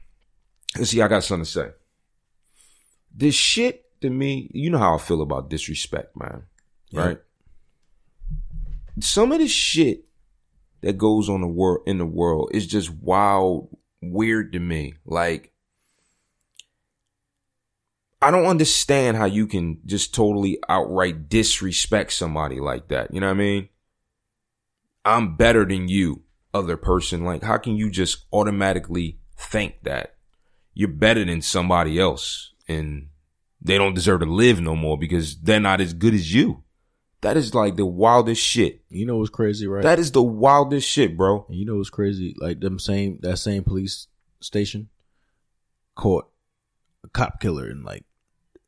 Let's 0.79 0.91
see, 0.91 1.03
I 1.03 1.09
got 1.09 1.25
something 1.25 1.45
to 1.45 1.51
say. 1.51 1.69
This 3.13 3.35
shit 3.35 3.85
to 4.03 4.11
me, 4.11 4.49
you 4.55 4.71
know 4.71 4.79
how 4.79 4.95
I 4.95 4.99
feel 4.99 5.21
about 5.21 5.51
disrespect, 5.51 6.17
man. 6.17 6.45
Yeah. 6.91 7.01
Right? 7.05 7.19
Some 9.01 9.33
of 9.33 9.41
the 9.41 9.49
shit 9.49 10.05
that 10.83 10.99
goes 10.99 11.29
on 11.29 11.41
the 11.41 11.49
world 11.49 11.81
in 11.89 11.99
the 11.99 12.07
world 12.07 12.51
is 12.55 12.65
just 12.69 12.91
wild, 12.93 13.77
weird 14.03 14.53
to 14.53 14.61
me. 14.61 14.95
Like, 15.05 15.53
I 18.27 18.33
don't 18.33 18.47
understand 18.47 19.17
how 19.17 19.27
you 19.27 19.47
can 19.47 19.79
just 19.87 20.13
totally 20.13 20.59
outright 20.69 21.29
disrespect 21.29 22.13
somebody 22.13 22.59
like 22.59 22.89
that. 22.89 23.15
You 23.15 23.21
know 23.21 23.29
what 23.29 23.35
I 23.35 23.39
mean? 23.39 23.69
I'm 25.05 25.37
better 25.37 25.65
than 25.65 25.87
you, 25.87 26.25
other 26.53 26.77
person. 26.77 27.25
Like, 27.25 27.45
how 27.45 27.57
can 27.59 27.77
you 27.77 27.89
just 27.89 28.27
automatically 28.33 29.21
think 29.37 29.77
that 29.85 30.17
you're 30.75 30.89
better 30.89 31.25
than 31.25 31.41
somebody 31.41 32.01
else 32.01 32.53
and 32.67 33.11
they 33.63 33.79
don't 33.79 33.95
deserve 33.95 34.19
to 34.23 34.27
live 34.27 34.61
no 34.61 34.75
more 34.75 34.99
because 34.99 35.37
they're 35.37 35.61
not 35.61 35.81
as 35.81 35.93
good 35.93 36.13
as 36.13 36.35
you? 36.35 36.65
That 37.21 37.37
is 37.37 37.55
like 37.55 37.77
the 37.77 37.87
wildest 37.87 38.43
shit. 38.43 38.83
you 38.89 39.07
know 39.07 39.19
what's 39.19 39.31
crazy, 39.31 39.69
right? 39.69 39.85
That 39.85 40.01
is 40.01 40.11
the 40.11 40.25
wildest 40.25 40.89
shit, 40.89 41.17
bro. 41.17 41.47
You 41.49 41.65
know 41.65 41.77
what's 41.77 41.91
crazy? 41.91 42.35
Like 42.41 42.59
them 42.59 42.81
same 42.81 43.21
that 43.23 43.37
same 43.37 43.63
police 43.63 44.09
station 44.41 44.89
caught 45.95 46.29
a 47.05 47.09
cop 47.09 47.41
killer 47.41 47.71
in 47.71 47.85
like 47.85 48.05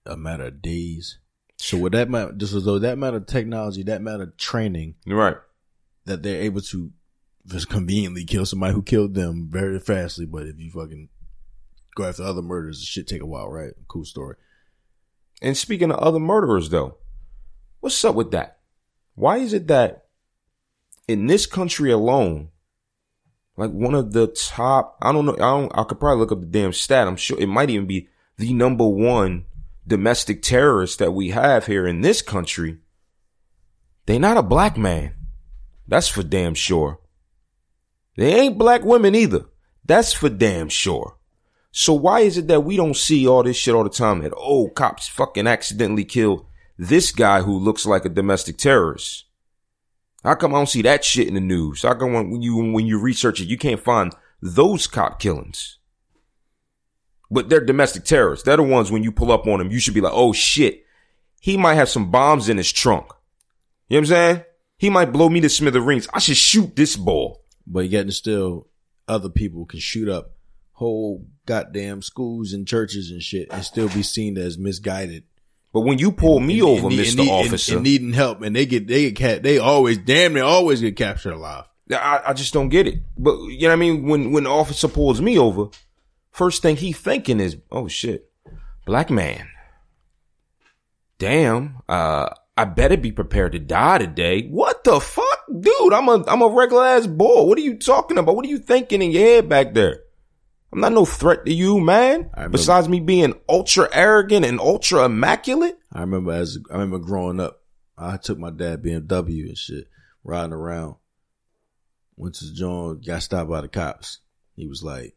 a 0.06 0.16
matter 0.16 0.44
of 0.46 0.62
days. 0.62 1.18
So 1.56 1.78
with 1.78 1.92
that 1.92 2.08
matter, 2.08 2.32
just 2.32 2.54
as 2.54 2.64
though 2.64 2.78
that 2.78 2.94
amount 2.94 3.16
of 3.16 3.26
technology, 3.26 3.82
that 3.84 4.00
amount 4.00 4.22
of 4.22 4.36
training, 4.36 4.94
Right. 5.06 5.36
that 6.04 6.22
they're 6.22 6.42
able 6.42 6.60
to 6.62 6.92
just 7.46 7.68
conveniently 7.68 8.24
kill 8.24 8.46
somebody 8.46 8.74
who 8.74 8.82
killed 8.82 9.14
them 9.14 9.48
very 9.50 9.80
fastly. 9.80 10.26
But 10.26 10.46
if 10.46 10.58
you 10.58 10.70
fucking 10.70 11.08
go 11.94 12.04
after 12.04 12.22
other 12.22 12.42
murders, 12.42 12.80
it 12.80 12.86
should 12.86 13.08
take 13.08 13.22
a 13.22 13.26
while, 13.26 13.48
right? 13.50 13.72
Cool 13.88 14.04
story. 14.04 14.36
And 15.42 15.56
speaking 15.56 15.90
of 15.90 15.98
other 15.98 16.18
murderers, 16.18 16.70
though, 16.70 16.98
what's 17.80 18.04
up 18.04 18.14
with 18.14 18.30
that? 18.32 18.58
Why 19.14 19.38
is 19.38 19.52
it 19.52 19.66
that 19.68 20.06
in 21.08 21.26
this 21.26 21.46
country 21.46 21.90
alone, 21.90 22.50
like 23.56 23.70
one 23.72 23.94
of 23.94 24.12
the 24.12 24.28
top, 24.28 24.96
I 25.02 25.12
don't 25.12 25.26
know, 25.26 25.34
I 25.34 25.38
don't, 25.38 25.72
I 25.76 25.82
could 25.84 25.98
probably 25.98 26.20
look 26.20 26.32
up 26.32 26.40
the 26.40 26.46
damn 26.46 26.72
stat. 26.72 27.08
I'm 27.08 27.16
sure 27.16 27.38
it 27.40 27.48
might 27.48 27.70
even 27.70 27.86
be 27.86 28.08
the 28.36 28.52
number 28.52 28.86
one 28.86 29.46
domestic 29.88 30.42
terrorist 30.42 30.98
that 30.98 31.12
we 31.12 31.30
have 31.30 31.66
here 31.66 31.86
in 31.86 32.02
this 32.02 32.22
country. 32.22 32.78
They 34.06 34.18
not 34.18 34.36
a 34.36 34.42
black 34.42 34.76
man. 34.76 35.14
That's 35.86 36.08
for 36.08 36.22
damn 36.22 36.54
sure. 36.54 37.00
They 38.16 38.34
ain't 38.34 38.58
black 38.58 38.84
women 38.84 39.14
either. 39.14 39.46
That's 39.84 40.12
for 40.12 40.28
damn 40.28 40.68
sure. 40.68 41.16
So 41.70 41.92
why 41.92 42.20
is 42.20 42.36
it 42.36 42.48
that 42.48 42.64
we 42.64 42.76
don't 42.76 42.96
see 42.96 43.26
all 43.26 43.42
this 43.42 43.56
shit 43.56 43.74
all 43.74 43.84
the 43.84 43.90
time 43.90 44.20
that, 44.20 44.32
oh, 44.36 44.68
cops 44.68 45.08
fucking 45.08 45.46
accidentally 45.46 46.04
killed 46.04 46.44
this 46.76 47.10
guy 47.12 47.42
who 47.42 47.58
looks 47.58 47.86
like 47.86 48.04
a 48.04 48.10
domestic 48.10 48.58
terrorist? 48.58 49.24
How 50.24 50.34
come 50.34 50.54
I 50.54 50.58
don't 50.58 50.68
see 50.68 50.82
that 50.82 51.04
shit 51.04 51.28
in 51.28 51.34
the 51.34 51.40
news? 51.40 51.82
How 51.82 51.94
come 51.94 52.12
when 52.12 52.42
you, 52.42 52.56
when 52.56 52.86
you 52.86 52.98
research 52.98 53.40
it, 53.40 53.48
you 53.48 53.56
can't 53.56 53.80
find 53.80 54.12
those 54.42 54.86
cop 54.86 55.20
killings? 55.20 55.78
But 57.30 57.48
they're 57.48 57.64
domestic 57.64 58.04
terrorists. 58.04 58.44
They're 58.44 58.56
the 58.56 58.62
ones 58.62 58.90
when 58.90 59.02
you 59.02 59.12
pull 59.12 59.30
up 59.32 59.46
on 59.46 59.58
them, 59.58 59.70
you 59.70 59.78
should 59.80 59.94
be 59.94 60.00
like, 60.00 60.12
oh 60.14 60.32
shit, 60.32 60.84
he 61.40 61.56
might 61.56 61.74
have 61.74 61.88
some 61.88 62.10
bombs 62.10 62.48
in 62.48 62.56
his 62.56 62.72
trunk. 62.72 63.06
You 63.88 63.96
know 63.96 63.98
what 63.98 63.98
I'm 64.00 64.06
saying? 64.06 64.44
He 64.78 64.90
might 64.90 65.12
blow 65.12 65.28
me 65.28 65.40
to 65.40 65.48
smithereens. 65.48 66.08
I 66.14 66.20
should 66.20 66.36
shoot 66.36 66.74
this 66.76 66.96
ball. 66.96 67.42
But 67.66 67.88
yet 67.90 68.02
and 68.02 68.14
still, 68.14 68.68
other 69.06 69.28
people 69.28 69.66
can 69.66 69.78
shoot 69.80 70.08
up 70.08 70.32
whole 70.72 71.26
goddamn 71.44 72.00
schools 72.02 72.52
and 72.52 72.66
churches 72.66 73.10
and 73.10 73.22
shit 73.22 73.48
and 73.50 73.64
still 73.64 73.88
be 73.88 74.02
seen 74.02 74.38
as 74.38 74.56
misguided. 74.56 75.24
But 75.72 75.80
when 75.80 75.98
you 75.98 76.12
pull 76.12 76.40
me 76.40 76.60
And- 76.60 76.68
over, 76.68 76.86
and- 76.86 76.96
Mr. 76.96 77.10
and- 77.10 77.20
and- 77.20 77.30
Officer, 77.30 77.74
and 77.74 77.82
needing 77.84 78.12
help, 78.14 78.40
and 78.42 78.54
they 78.56 78.64
get 78.64 78.86
they 78.86 79.10
get 79.10 79.42
they 79.42 79.58
always 79.58 79.98
damn 79.98 80.32
they 80.34 80.40
always 80.40 80.80
get 80.80 80.96
captured 80.96 81.32
alive. 81.34 81.64
I, 81.90 82.20
I 82.28 82.32
just 82.32 82.52
don't 82.54 82.68
get 82.68 82.86
it. 82.86 83.02
But 83.18 83.38
you 83.48 83.62
know 83.62 83.68
what 83.68 83.72
I 83.72 83.76
mean? 83.76 84.06
When 84.06 84.32
when 84.32 84.44
the 84.44 84.50
officer 84.50 84.88
pulls 84.88 85.20
me 85.20 85.38
over, 85.38 85.68
first 86.38 86.62
thing 86.62 86.76
he 86.76 86.92
thinking 86.92 87.40
is, 87.40 87.56
oh 87.70 87.88
shit, 87.88 88.30
black 88.86 89.10
man. 89.10 89.48
Damn, 91.18 91.82
uh, 91.88 92.28
I 92.56 92.64
better 92.64 92.96
be 92.96 93.10
prepared 93.12 93.52
to 93.52 93.58
die 93.58 93.98
today. 93.98 94.46
What 94.48 94.84
the 94.84 95.00
fuck? 95.00 95.38
Dude, 95.60 95.92
I'm 95.92 96.08
a 96.08 96.24
I'm 96.28 96.42
a 96.42 96.48
regular 96.48 96.84
ass 96.86 97.06
boy. 97.08 97.42
What 97.42 97.58
are 97.58 97.62
you 97.62 97.76
talking 97.76 98.18
about? 98.18 98.36
What 98.36 98.46
are 98.46 98.48
you 98.48 98.58
thinking 98.58 99.02
in 99.02 99.10
your 99.10 99.22
head 99.22 99.48
back 99.48 99.74
there? 99.74 100.00
I'm 100.72 100.80
not 100.80 100.92
no 100.92 101.04
threat 101.04 101.46
to 101.46 101.52
you, 101.52 101.80
man. 101.80 102.30
Remember- 102.36 102.50
Besides 102.58 102.88
me 102.88 103.00
being 103.00 103.34
ultra 103.48 103.88
arrogant 103.92 104.44
and 104.44 104.60
ultra 104.60 105.06
immaculate. 105.06 105.78
I 105.92 106.00
remember 106.02 106.32
as 106.32 106.58
I 106.70 106.74
remember 106.74 106.98
growing 106.98 107.40
up, 107.40 107.62
I 107.96 108.16
took 108.16 108.38
my 108.38 108.50
dad 108.50 108.82
BMW 108.82 109.48
and 109.48 109.58
shit, 109.58 109.88
riding 110.22 110.52
around. 110.52 110.96
Went 112.16 112.34
to 112.36 112.52
John, 112.54 113.00
got 113.04 113.22
stopped 113.22 113.50
by 113.50 113.60
the 113.62 113.68
cops. 113.68 114.18
He 114.54 114.66
was 114.66 114.82
like, 114.82 115.14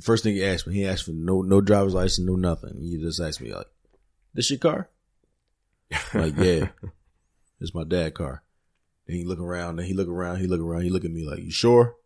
first 0.00 0.24
thing 0.24 0.34
he 0.34 0.44
asked 0.44 0.66
me, 0.66 0.74
he 0.74 0.86
asked 0.86 1.04
for 1.04 1.12
no 1.12 1.42
no 1.42 1.60
driver's 1.60 1.94
license, 1.94 2.26
no 2.26 2.36
nothing. 2.36 2.80
He 2.80 2.98
just 2.98 3.20
asked 3.20 3.40
me 3.40 3.52
like, 3.54 3.66
"This 4.32 4.50
your 4.50 4.58
car?" 4.58 4.90
I'm 6.12 6.20
like, 6.20 6.36
yeah, 6.36 6.68
it's 7.60 7.74
my 7.74 7.84
dad 7.84 8.14
car. 8.14 8.42
Then 9.06 9.16
he 9.16 9.24
look 9.24 9.40
around, 9.40 9.76
then 9.76 9.86
he 9.86 9.94
look 9.94 10.08
around, 10.08 10.38
he 10.38 10.46
look 10.46 10.60
around, 10.60 10.82
he 10.82 10.90
look 10.90 11.04
at 11.04 11.10
me 11.10 11.24
like, 11.24 11.40
"You 11.40 11.50
sure?" 11.50 11.96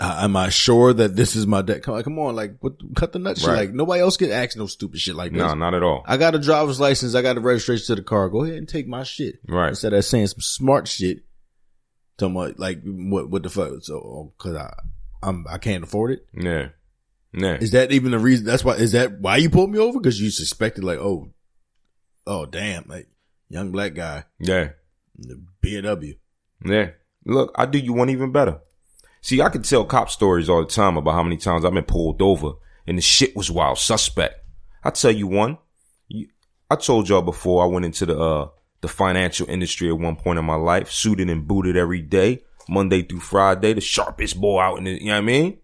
Am 0.00 0.36
I 0.36 0.48
sure 0.48 0.92
that 0.92 1.14
this 1.14 1.36
is 1.36 1.46
my 1.46 1.62
dad? 1.62 1.84
Come 1.84 1.94
on, 1.94 2.02
come 2.02 2.18
on, 2.18 2.34
like, 2.34 2.56
what? 2.58 2.72
Cut 2.96 3.12
the 3.12 3.20
nut 3.20 3.38
shit. 3.38 3.46
Right. 3.46 3.56
Like, 3.58 3.72
nobody 3.72 4.00
else 4.00 4.16
can 4.16 4.32
ask 4.32 4.56
no 4.56 4.66
stupid 4.66 4.98
shit 4.98 5.14
like 5.14 5.30
this. 5.30 5.38
No, 5.38 5.54
not 5.54 5.74
at 5.74 5.84
all. 5.84 6.02
I 6.06 6.16
got 6.16 6.34
a 6.34 6.40
driver's 6.40 6.80
license. 6.80 7.14
I 7.14 7.22
got 7.22 7.36
a 7.36 7.40
registration 7.40 7.86
to 7.86 7.94
the 7.96 8.02
car. 8.02 8.28
Go 8.28 8.42
ahead 8.42 8.56
and 8.56 8.68
take 8.68 8.88
my 8.88 9.04
shit. 9.04 9.36
Right. 9.46 9.68
Instead 9.68 9.92
of 9.92 10.04
saying 10.04 10.26
some 10.28 10.40
smart 10.40 10.88
shit. 10.88 11.24
Talking 12.18 12.36
about 12.36 12.58
like 12.58 12.82
what 12.84 13.30
what 13.30 13.42
the 13.42 13.48
fuck? 13.48 13.72
So 13.82 13.94
oh, 13.94 14.32
cause 14.38 14.54
I 14.54 14.74
I'm 15.22 15.46
I 15.48 15.58
can't 15.58 15.84
afford 15.84 16.12
it. 16.12 16.26
Yeah. 16.34 16.68
Yeah. 17.32 17.54
Is 17.54 17.70
that 17.72 17.92
even 17.92 18.10
the 18.12 18.18
reason? 18.18 18.44
That's 18.44 18.64
why. 18.64 18.74
Is 18.74 18.92
that 18.92 19.20
why 19.20 19.36
you 19.38 19.48
pulled 19.50 19.70
me 19.70 19.78
over? 19.78 19.98
Because 19.98 20.20
you 20.20 20.30
suspected 20.30 20.84
like 20.84 20.98
oh 20.98 21.32
oh 22.26 22.46
damn 22.46 22.84
like 22.88 23.08
young 23.48 23.70
black 23.72 23.94
guy 23.94 24.24
Yeah. 24.38 24.70
the 25.16 25.40
BMW. 25.64 26.18
Yeah. 26.64 26.90
Look, 27.24 27.52
I 27.56 27.66
do 27.66 27.78
you 27.78 27.92
one 27.92 28.10
even 28.10 28.32
better. 28.32 28.60
See, 29.20 29.40
I 29.40 29.48
can 29.50 29.62
tell 29.62 29.84
cop 29.84 30.10
stories 30.10 30.48
all 30.48 30.60
the 30.60 30.66
time 30.70 30.96
about 30.96 31.12
how 31.14 31.22
many 31.22 31.36
times 31.36 31.64
I've 31.64 31.72
been 31.74 31.84
pulled 31.84 32.20
over 32.20 32.52
and 32.86 32.98
the 32.98 33.02
shit 33.02 33.36
was 33.36 33.50
wild 33.50 33.78
suspect. 33.78 34.34
I 34.82 34.90
tell 34.90 35.12
you 35.12 35.28
one. 35.28 35.58
You, 36.08 36.28
I 36.68 36.76
told 36.76 37.08
y'all 37.08 37.22
before 37.22 37.62
I 37.62 37.66
went 37.66 37.84
into 37.84 38.06
the 38.06 38.18
uh 38.18 38.48
the 38.80 38.88
financial 38.88 39.48
industry 39.48 39.88
at 39.88 39.98
one 39.98 40.16
point 40.16 40.40
in 40.40 40.44
my 40.44 40.56
life, 40.56 40.90
suited 40.90 41.30
and 41.30 41.46
booted 41.46 41.76
every 41.76 42.02
day, 42.02 42.42
Monday 42.68 43.02
through 43.02 43.20
Friday, 43.20 43.72
the 43.72 43.80
sharpest 43.80 44.40
boy 44.40 44.60
out 44.60 44.78
in 44.78 44.84
the, 44.84 44.92
you 44.92 45.06
know 45.06 45.12
what 45.12 45.18
I 45.18 45.20
mean? 45.22 45.58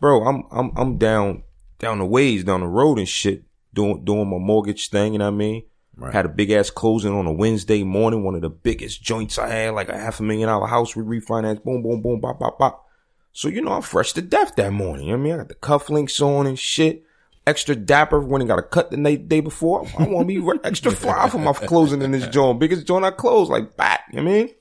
Bro, 0.00 0.24
I'm 0.24 0.44
I'm 0.50 0.72
I'm 0.76 0.98
down 0.98 1.42
down 1.78 1.98
the 1.98 2.06
ways, 2.06 2.44
down 2.44 2.60
the 2.60 2.66
road 2.66 2.98
and 2.98 3.08
shit, 3.08 3.44
doing 3.72 4.04
doing 4.04 4.28
my 4.28 4.38
mortgage 4.38 4.88
thing, 4.90 5.12
you 5.12 5.18
know 5.18 5.26
what 5.26 5.34
I 5.34 5.38
mean? 5.38 5.62
Right. 5.96 6.12
Had 6.12 6.26
a 6.26 6.30
big 6.30 6.50
ass 6.50 6.68
closing 6.68 7.12
on 7.12 7.26
a 7.26 7.32
Wednesday 7.32 7.82
morning, 7.82 8.22
one 8.22 8.34
of 8.34 8.42
the 8.42 8.50
biggest 8.50 9.02
joints 9.02 9.38
I 9.38 9.48
had, 9.48 9.74
like 9.74 9.88
a 9.88 9.98
half 9.98 10.20
a 10.20 10.22
million 10.22 10.48
dollar 10.48 10.66
house 10.66 10.94
we 10.94 11.02
refinanced, 11.02 11.64
boom, 11.64 11.82
boom, 11.82 12.02
boom, 12.02 12.20
bop, 12.20 12.38
bop, 12.38 12.58
bop. 12.58 12.86
So, 13.32 13.48
you 13.48 13.60
know, 13.60 13.72
I'm 13.72 13.82
fresh 13.82 14.12
to 14.14 14.22
death 14.22 14.56
that 14.56 14.72
morning. 14.72 15.06
You 15.06 15.12
know 15.12 15.18
what 15.18 15.20
I 15.20 15.24
mean? 15.24 15.34
I 15.34 15.36
got 15.38 15.48
the 15.48 15.54
cufflinks 15.54 16.22
on 16.22 16.46
and 16.46 16.58
shit. 16.58 17.04
Extra 17.46 17.76
dapper 17.76 18.18
when 18.18 18.42
I 18.42 18.46
got 18.46 18.58
a 18.58 18.62
cut 18.62 18.90
the 18.90 18.96
day, 18.96 19.16
day 19.16 19.40
before. 19.40 19.86
I 19.98 20.06
want 20.06 20.28
to 20.28 20.42
be 20.42 20.60
extra 20.64 20.90
fly 20.90 21.28
for 21.28 21.38
my 21.38 21.52
closing 21.52 22.02
in 22.02 22.12
this 22.12 22.26
joint. 22.28 22.58
Biggest 22.58 22.86
joint 22.86 23.04
I 23.04 23.10
closed, 23.10 23.50
like 23.50 23.76
bat. 23.76 24.00
You 24.10 24.22
know 24.22 24.24
what 24.24 24.30
I 24.30 24.34
mean? 24.34 24.54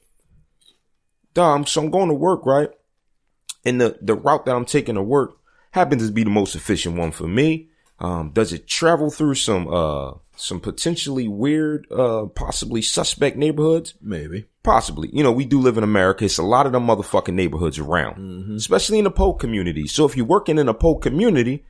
So 1.66 1.82
I'm 1.82 1.92
going 1.92 2.10
to 2.10 2.16
work, 2.16 2.46
right? 2.46 2.70
And 3.64 3.82
the, 3.82 3.98
the 4.02 4.16
route 4.16 4.46
that 4.46 4.56
I'm 4.56 4.66
taking 4.66 4.96
to 4.96 5.02
work 5.04 5.38
happens 5.72 6.08
to 6.08 6.14
be 6.14 6.24
the 6.24 6.30
most 6.30 6.56
efficient 6.56 6.98
one 6.98 7.12
for 7.12 7.28
me. 7.28 7.70
Um, 8.00 8.32
does 8.32 8.54
it 8.54 8.68
travel 8.68 9.10
through 9.10 9.36
some, 9.36 9.68
uh, 9.68 10.14
some 10.36 10.60
potentially 10.60 11.28
weird, 11.28 11.88
uh, 11.92 12.26
possibly 12.26 12.82
suspect 12.82 13.38
neighborhoods? 13.38 13.94
Maybe. 14.02 14.46
Possibly. 14.64 15.10
You 15.14 15.24
know, 15.24 15.32
we 15.32 15.46
do 15.46 15.60
live 15.60 15.78
in 15.78 15.84
America. 15.84 16.26
It's 16.26 16.38
a 16.38 16.44
lot 16.44 16.66
of 16.66 16.72
them 16.72 16.88
motherfucking 16.88 17.34
neighborhoods 17.34 17.80
around, 17.80 18.52
especially 18.56 18.98
in 18.98 19.04
the 19.04 19.12
Poe 19.12 19.34
community. 19.34 19.88
So 19.88 20.06
if 20.06 20.18
you're 20.18 20.26
working 20.26 20.58
in 20.58 20.68
a 20.68 20.74
Poe 20.74 20.96
community, 20.96 21.66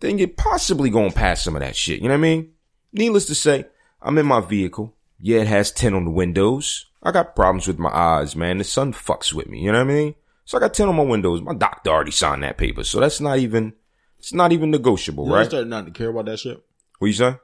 then 0.00 0.18
you're 0.18 0.28
possibly 0.28 0.90
going 0.90 1.12
past 1.12 1.44
some 1.44 1.56
of 1.56 1.60
that 1.60 1.76
shit. 1.76 2.00
You 2.00 2.08
know 2.08 2.14
what 2.14 2.18
I 2.18 2.22
mean? 2.22 2.52
Needless 2.92 3.26
to 3.26 3.34
say, 3.34 3.66
I'm 4.02 4.18
in 4.18 4.26
my 4.26 4.40
vehicle. 4.40 4.94
Yeah, 5.20 5.40
it 5.40 5.48
has 5.48 5.72
10 5.72 5.94
on 5.94 6.04
the 6.04 6.10
windows. 6.10 6.86
I 7.02 7.10
got 7.12 7.36
problems 7.36 7.66
with 7.66 7.78
my 7.78 7.90
eyes, 7.90 8.36
man. 8.36 8.58
The 8.58 8.64
sun 8.64 8.92
fucks 8.92 9.32
with 9.32 9.48
me. 9.48 9.60
You 9.60 9.72
know 9.72 9.78
what 9.78 9.90
I 9.90 9.94
mean? 9.94 10.14
So 10.44 10.56
I 10.56 10.60
got 10.60 10.74
10 10.74 10.88
on 10.88 10.96
my 10.96 11.02
windows. 11.02 11.42
My 11.42 11.54
doctor 11.54 11.90
already 11.90 12.10
signed 12.10 12.42
that 12.42 12.58
paper. 12.58 12.84
So 12.84 13.00
that's 13.00 13.20
not 13.20 13.38
even, 13.38 13.74
it's 14.18 14.32
not 14.32 14.52
even 14.52 14.70
negotiable, 14.70 15.26
They 15.26 15.32
right? 15.32 15.42
They 15.44 15.48
start 15.48 15.66
not 15.66 15.86
to 15.86 15.92
care 15.92 16.08
about 16.08 16.26
that 16.26 16.38
shit. 16.38 16.62
What 16.98 17.08
you 17.08 17.12
say? 17.12 17.36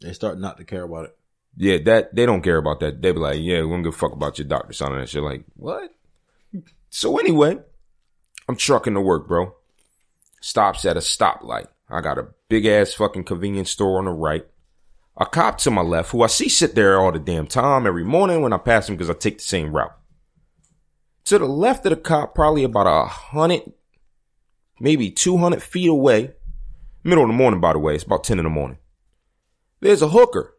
They 0.00 0.12
start 0.12 0.38
not 0.38 0.56
to 0.58 0.64
care 0.64 0.82
about 0.82 1.06
it. 1.06 1.16
Yeah, 1.56 1.78
that 1.84 2.14
they 2.14 2.26
don't 2.26 2.42
care 2.42 2.58
about 2.58 2.80
that. 2.80 3.00
They 3.00 3.12
be 3.12 3.18
like, 3.18 3.38
yeah, 3.40 3.62
we 3.62 3.70
don't 3.70 3.82
give 3.82 3.94
a 3.94 3.96
fuck 3.96 4.12
about 4.12 4.38
your 4.38 4.46
doctor 4.46 4.72
signing 4.72 4.98
that 4.98 5.08
shit. 5.08 5.22
Like, 5.22 5.44
what? 5.54 5.90
So 6.90 7.18
anyway, 7.18 7.58
I'm 8.48 8.56
trucking 8.56 8.94
to 8.94 9.00
work, 9.00 9.26
bro. 9.26 9.54
Stops 10.40 10.84
at 10.84 10.96
a 10.96 11.00
stoplight. 11.00 11.66
I 11.88 12.00
got 12.00 12.18
a 12.18 12.28
big 12.48 12.66
ass 12.66 12.92
fucking 12.92 13.24
convenience 13.24 13.70
store 13.70 13.98
on 13.98 14.04
the 14.04 14.10
right. 14.10 14.46
A 15.18 15.24
cop 15.26 15.58
to 15.58 15.70
my 15.70 15.80
left, 15.82 16.10
who 16.12 16.22
I 16.22 16.26
see 16.26 16.48
sit 16.48 16.74
there 16.74 17.00
all 17.00 17.10
the 17.12 17.18
damn 17.18 17.46
time 17.46 17.86
every 17.86 18.04
morning 18.04 18.42
when 18.42 18.52
I 18.52 18.58
pass 18.58 18.88
him 18.88 18.96
because 18.96 19.08
I 19.08 19.14
take 19.14 19.38
the 19.38 19.44
same 19.44 19.74
route. 19.74 19.96
To 21.24 21.38
the 21.38 21.46
left 21.46 21.86
of 21.86 21.90
the 21.90 21.96
cop, 21.96 22.34
probably 22.34 22.64
about 22.64 22.86
a 22.86 23.06
hundred, 23.06 23.62
maybe 24.78 25.10
200 25.10 25.62
feet 25.62 25.88
away. 25.88 26.34
Middle 27.02 27.24
of 27.24 27.28
the 27.30 27.34
morning, 27.36 27.60
by 27.60 27.72
the 27.72 27.78
way. 27.78 27.94
It's 27.94 28.04
about 28.04 28.24
10 28.24 28.38
in 28.38 28.44
the 28.44 28.50
morning. 28.50 28.78
There's 29.80 30.02
a 30.02 30.08
hooker 30.08 30.54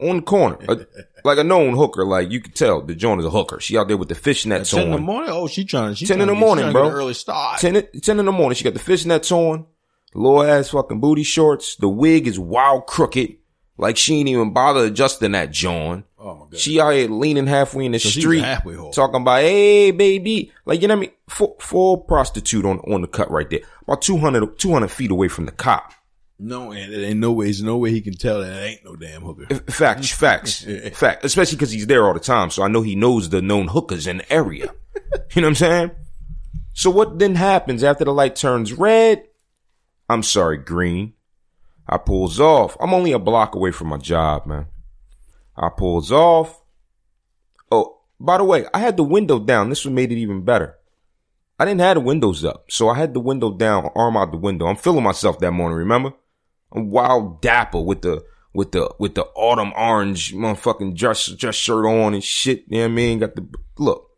on 0.00 0.16
the 0.16 0.22
corner, 0.22 0.56
a- 0.68 0.86
like 1.24 1.38
a 1.38 1.44
known 1.44 1.76
hooker. 1.76 2.04
Like 2.04 2.30
you 2.30 2.40
could 2.40 2.54
tell, 2.54 2.80
the 2.82 2.94
joint 2.94 3.20
is 3.20 3.26
a 3.26 3.30
hooker. 3.30 3.60
She 3.60 3.76
out 3.76 3.86
there 3.88 3.96
with 3.96 4.08
the 4.08 4.14
fishnets 4.14 4.70
Ten 4.74 4.86
in 4.86 4.90
the 4.92 4.98
morning. 4.98 5.30
Oh, 5.32 5.46
she 5.46 5.64
trying. 5.64 5.94
She 5.94 6.06
10 6.06 6.20
in 6.20 6.28
the 6.28 6.34
morning, 6.34 6.64
trying 6.64 6.72
to 6.74 6.78
bro. 6.78 6.82
get 6.84 6.92
an 6.92 6.98
Early 6.98 7.14
start. 7.14 7.60
10, 7.60 7.86
10 8.02 8.18
in 8.18 8.26
the 8.26 8.32
morning. 8.32 8.56
She 8.56 8.64
got 8.64 8.74
the 8.74 8.80
fishnets 8.80 9.30
on, 9.30 9.66
little 10.14 10.42
ass 10.42 10.70
fucking 10.70 11.00
booty 11.00 11.22
shorts. 11.22 11.76
The 11.76 11.88
wig 11.88 12.26
is 12.26 12.38
wild 12.38 12.86
crooked. 12.86 13.36
Like 13.76 13.96
she 13.96 14.18
ain't 14.18 14.28
even 14.28 14.52
bother 14.52 14.84
adjusting 14.86 15.32
that 15.32 15.50
John. 15.50 16.04
Oh 16.18 16.34
my 16.34 16.46
god. 16.50 16.58
She 16.58 16.78
out 16.80 16.90
here 16.90 17.08
leaning 17.08 17.46
halfway 17.46 17.86
in 17.86 17.92
the 17.92 17.98
So 17.98 18.10
street, 18.10 18.42
halfway 18.44 18.74
whore. 18.74 18.92
talking 18.92 19.22
about, 19.22 19.40
hey, 19.40 19.90
baby. 19.90 20.52
Like, 20.66 20.82
you 20.82 20.88
know 20.88 20.94
what 20.96 20.98
I 20.98 21.06
mean? 21.06 21.12
Full, 21.30 21.56
full 21.60 21.96
prostitute 21.96 22.66
on, 22.66 22.78
on 22.80 23.00
the 23.00 23.06
cut 23.08 23.30
right 23.30 23.48
there. 23.48 23.60
About 23.84 24.02
200, 24.02 24.58
200 24.58 24.88
feet 24.88 25.10
away 25.10 25.28
from 25.28 25.46
the 25.46 25.52
cop. 25.52 25.92
No, 26.38 26.72
and 26.72 26.92
there 26.92 27.04
ain't 27.04 27.20
no 27.20 27.32
way, 27.32 27.46
there's 27.46 27.62
no 27.62 27.76
way 27.78 27.90
he 27.90 28.00
can 28.00 28.14
tell 28.14 28.40
that 28.40 28.50
it 28.50 28.66
ain't 28.66 28.84
no 28.84 28.96
damn 28.96 29.22
hooker. 29.22 29.54
Facts, 29.70 30.10
facts, 30.10 30.64
fact. 30.94 31.22
Especially 31.24 31.56
because 31.56 31.70
he's 31.70 31.86
there 31.86 32.06
all 32.06 32.14
the 32.14 32.20
time, 32.20 32.48
so 32.50 32.62
I 32.62 32.68
know 32.68 32.80
he 32.80 32.94
knows 32.96 33.28
the 33.28 33.42
known 33.42 33.68
hookers 33.68 34.06
in 34.06 34.18
the 34.18 34.32
area. 34.32 34.72
you 35.34 35.42
know 35.42 35.46
what 35.46 35.48
I'm 35.48 35.54
saying? 35.54 35.90
So 36.72 36.88
what 36.90 37.18
then 37.18 37.34
happens 37.34 37.84
after 37.84 38.04
the 38.06 38.12
light 38.12 38.36
turns 38.36 38.72
red? 38.72 39.22
I'm 40.10 40.24
sorry, 40.24 40.58
green. 40.58 41.12
I 41.88 41.96
pulls 41.96 42.40
off. 42.40 42.76
I'm 42.80 42.92
only 42.92 43.12
a 43.12 43.18
block 43.20 43.54
away 43.54 43.70
from 43.70 43.88
my 43.88 43.96
job, 43.96 44.44
man. 44.44 44.66
I 45.56 45.68
pulls 45.68 46.10
off. 46.10 46.62
Oh, 47.70 48.00
by 48.18 48.38
the 48.38 48.44
way, 48.44 48.66
I 48.74 48.80
had 48.80 48.96
the 48.96 49.04
window 49.04 49.38
down. 49.38 49.68
This 49.68 49.84
one 49.84 49.94
made 49.94 50.10
it 50.10 50.18
even 50.18 50.44
better. 50.44 50.76
I 51.60 51.64
didn't 51.64 51.82
have 51.82 51.94
the 51.94 52.00
windows 52.00 52.44
up, 52.44 52.72
so 52.72 52.88
I 52.88 52.96
had 52.96 53.14
the 53.14 53.20
window 53.20 53.52
down, 53.52 53.88
arm 53.94 54.16
out 54.16 54.32
the 54.32 54.36
window. 54.36 54.66
I'm 54.66 54.74
feeling 54.74 55.04
myself 55.04 55.38
that 55.38 55.52
morning. 55.52 55.78
Remember? 55.78 56.12
I'm 56.72 56.90
wild 56.90 57.40
dapper 57.40 57.80
with 57.80 58.02
the 58.02 58.24
with 58.52 58.72
the 58.72 58.92
with 58.98 59.14
the 59.14 59.26
autumn 59.36 59.72
orange 59.76 60.34
motherfucking 60.34 60.96
dress 60.96 61.26
dress 61.26 61.54
shirt 61.54 61.86
on 61.86 62.14
and 62.14 62.24
shit. 62.24 62.64
You 62.66 62.78
know 62.78 62.84
what 62.84 62.90
I 62.90 62.94
mean? 62.94 63.18
Got 63.20 63.36
the 63.36 63.46
look. 63.78 64.10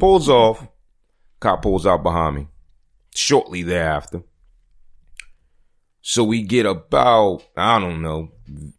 Pulls 0.00 0.28
off. 0.28 0.66
Cop 1.38 1.62
pulls 1.62 1.86
out 1.86 2.02
behind 2.02 2.34
me. 2.34 2.48
Shortly 3.14 3.62
thereafter. 3.62 4.24
So 6.02 6.24
we 6.24 6.42
get 6.42 6.66
about, 6.66 7.42
I 7.56 7.78
don't 7.78 8.02
know, 8.02 8.32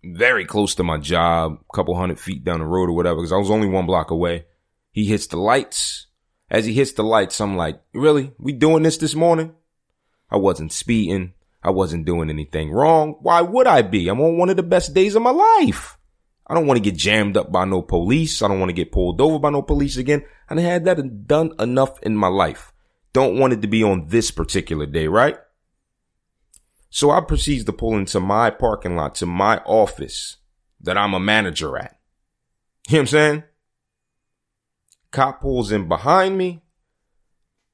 very 0.03 0.45
close 0.45 0.75
to 0.75 0.83
my 0.83 0.97
job, 0.97 1.59
a 1.61 1.75
couple 1.75 1.95
hundred 1.95 2.19
feet 2.19 2.43
down 2.43 2.59
the 2.59 2.65
road 2.65 2.89
or 2.89 2.93
whatever, 2.93 3.17
because 3.17 3.31
I 3.31 3.37
was 3.37 3.51
only 3.51 3.67
one 3.67 3.85
block 3.85 4.11
away. 4.11 4.45
He 4.91 5.05
hits 5.05 5.27
the 5.27 5.37
lights. 5.37 6.07
As 6.49 6.65
he 6.65 6.73
hits 6.73 6.93
the 6.93 7.03
lights, 7.03 7.39
I'm 7.39 7.55
like, 7.55 7.81
really? 7.93 8.33
We 8.37 8.51
doing 8.53 8.83
this 8.83 8.97
this 8.97 9.15
morning? 9.15 9.53
I 10.29 10.37
wasn't 10.37 10.73
speeding. 10.73 11.33
I 11.63 11.69
wasn't 11.69 12.05
doing 12.05 12.29
anything 12.29 12.71
wrong. 12.71 13.17
Why 13.21 13.41
would 13.41 13.67
I 13.67 13.83
be? 13.83 14.07
I'm 14.07 14.19
on 14.19 14.37
one 14.37 14.49
of 14.49 14.57
the 14.57 14.63
best 14.63 14.93
days 14.93 15.15
of 15.15 15.21
my 15.21 15.31
life. 15.31 15.97
I 16.47 16.55
don't 16.55 16.67
want 16.67 16.77
to 16.77 16.91
get 16.91 16.97
jammed 16.97 17.37
up 17.37 17.51
by 17.51 17.65
no 17.65 17.81
police. 17.81 18.41
I 18.41 18.47
don't 18.47 18.59
want 18.59 18.69
to 18.69 18.73
get 18.73 18.91
pulled 18.91 19.21
over 19.21 19.39
by 19.39 19.51
no 19.51 19.61
police 19.61 19.95
again. 19.95 20.25
I 20.49 20.59
had 20.59 20.85
that 20.85 21.27
done 21.27 21.53
enough 21.59 22.01
in 22.01 22.17
my 22.17 22.27
life. 22.27 22.73
Don't 23.13 23.37
want 23.37 23.53
it 23.53 23.61
to 23.61 23.67
be 23.67 23.83
on 23.83 24.07
this 24.07 24.31
particular 24.31 24.85
day, 24.85 25.07
right? 25.07 25.37
So 26.93 27.09
I 27.09 27.21
proceeds 27.21 27.63
to 27.63 27.73
pull 27.73 27.97
into 27.97 28.19
my 28.19 28.49
parking 28.49 28.97
lot 28.97 29.15
to 29.15 29.25
my 29.25 29.57
office 29.59 30.37
that 30.81 30.97
I'm 30.97 31.13
a 31.13 31.19
manager 31.21 31.77
at. 31.77 31.97
You 32.89 32.95
know 32.95 32.97
what 32.97 32.99
I'm 32.99 33.07
saying? 33.07 33.43
Cop 35.11 35.41
pulls 35.41 35.71
in 35.71 35.87
behind 35.87 36.37
me. 36.37 36.63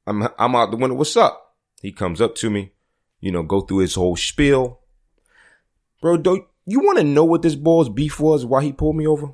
I'm 0.06 0.28
I'm 0.38 0.56
out 0.56 0.70
the 0.70 0.78
window. 0.78 0.96
What's 0.96 1.18
up? 1.18 1.56
He 1.82 1.92
comes 1.92 2.22
up 2.22 2.36
to 2.36 2.50
me, 2.50 2.74
you 3.20 3.32
know, 3.32 3.42
go 3.42 3.62
through 3.62 3.80
his 3.80 3.96
whole 3.96 4.16
spiel. 4.16 4.82
Bro, 6.00 6.18
do 6.18 6.46
you 6.66 6.80
want 6.80 7.00
to 7.00 7.04
know 7.04 7.26
what 7.26 7.42
this 7.42 7.56
boy's 7.56 7.90
beef 7.90 8.20
was? 8.20 8.46
Why 8.46 8.64
he 8.64 8.72
pulled 8.72 8.96
me 8.96 9.08
over? 9.08 9.34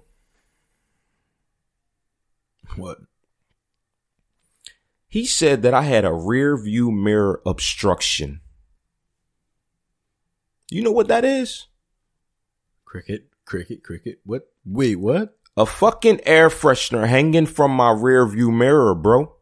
What? 2.77 2.99
He 5.09 5.25
said 5.25 5.61
that 5.61 5.73
I 5.73 5.83
had 5.83 6.05
a 6.05 6.13
rear 6.13 6.57
view 6.57 6.89
mirror 6.89 7.41
obstruction. 7.45 8.39
You 10.73 10.81
know 10.81 10.91
what 10.91 11.07
that 11.09 11.23
is? 11.23 11.67
Cricket, 12.83 13.29
cricket, 13.45 13.83
cricket. 13.83 14.19
What? 14.23 14.49
Wait, 14.65 14.95
what? 14.95 15.37
A 15.55 15.67
fucking 15.67 16.21
air 16.25 16.49
freshener 16.49 17.07
hanging 17.07 17.45
from 17.45 17.71
my 17.71 17.91
rear 17.91 18.25
view 18.25 18.51
mirror, 18.51 18.95
bro. 18.95 19.35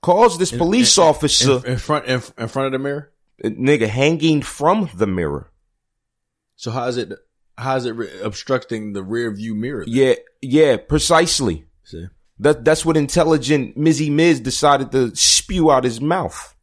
Calls 0.00 0.38
this 0.38 0.50
police 0.50 0.96
in, 0.96 1.04
officer 1.04 1.58
in, 1.66 1.72
in 1.72 1.78
front 1.78 2.06
in, 2.06 2.22
in, 2.38 2.48
front 2.48 2.66
of 2.66 2.72
the 2.72 2.78
mirror. 2.78 3.12
Uh, 3.44 3.48
nigga, 3.48 3.88
hanging 3.88 4.40
from 4.40 4.88
the 4.94 5.06
mirror. 5.06 5.50
So 6.56 6.70
how 6.70 6.86
is 6.86 6.96
it? 6.96 7.12
How 7.58 7.76
is 7.76 7.84
it 7.84 7.92
re- 7.92 8.20
obstructing 8.22 8.94
the 8.94 9.02
rear 9.02 9.30
view 9.30 9.54
mirror? 9.54 9.84
Then? 9.84 9.94
Yeah, 9.94 10.14
yeah, 10.40 10.76
precisely. 10.78 11.66
See? 11.84 12.06
That 12.38 12.64
that's 12.64 12.86
what 12.86 12.96
intelligent 12.96 13.76
Mizzy 13.76 14.10
Miz 14.10 14.40
decided 14.40 14.92
to 14.92 15.14
spew 15.14 15.70
out 15.70 15.84
his 15.84 16.00
mouth. 16.00 16.54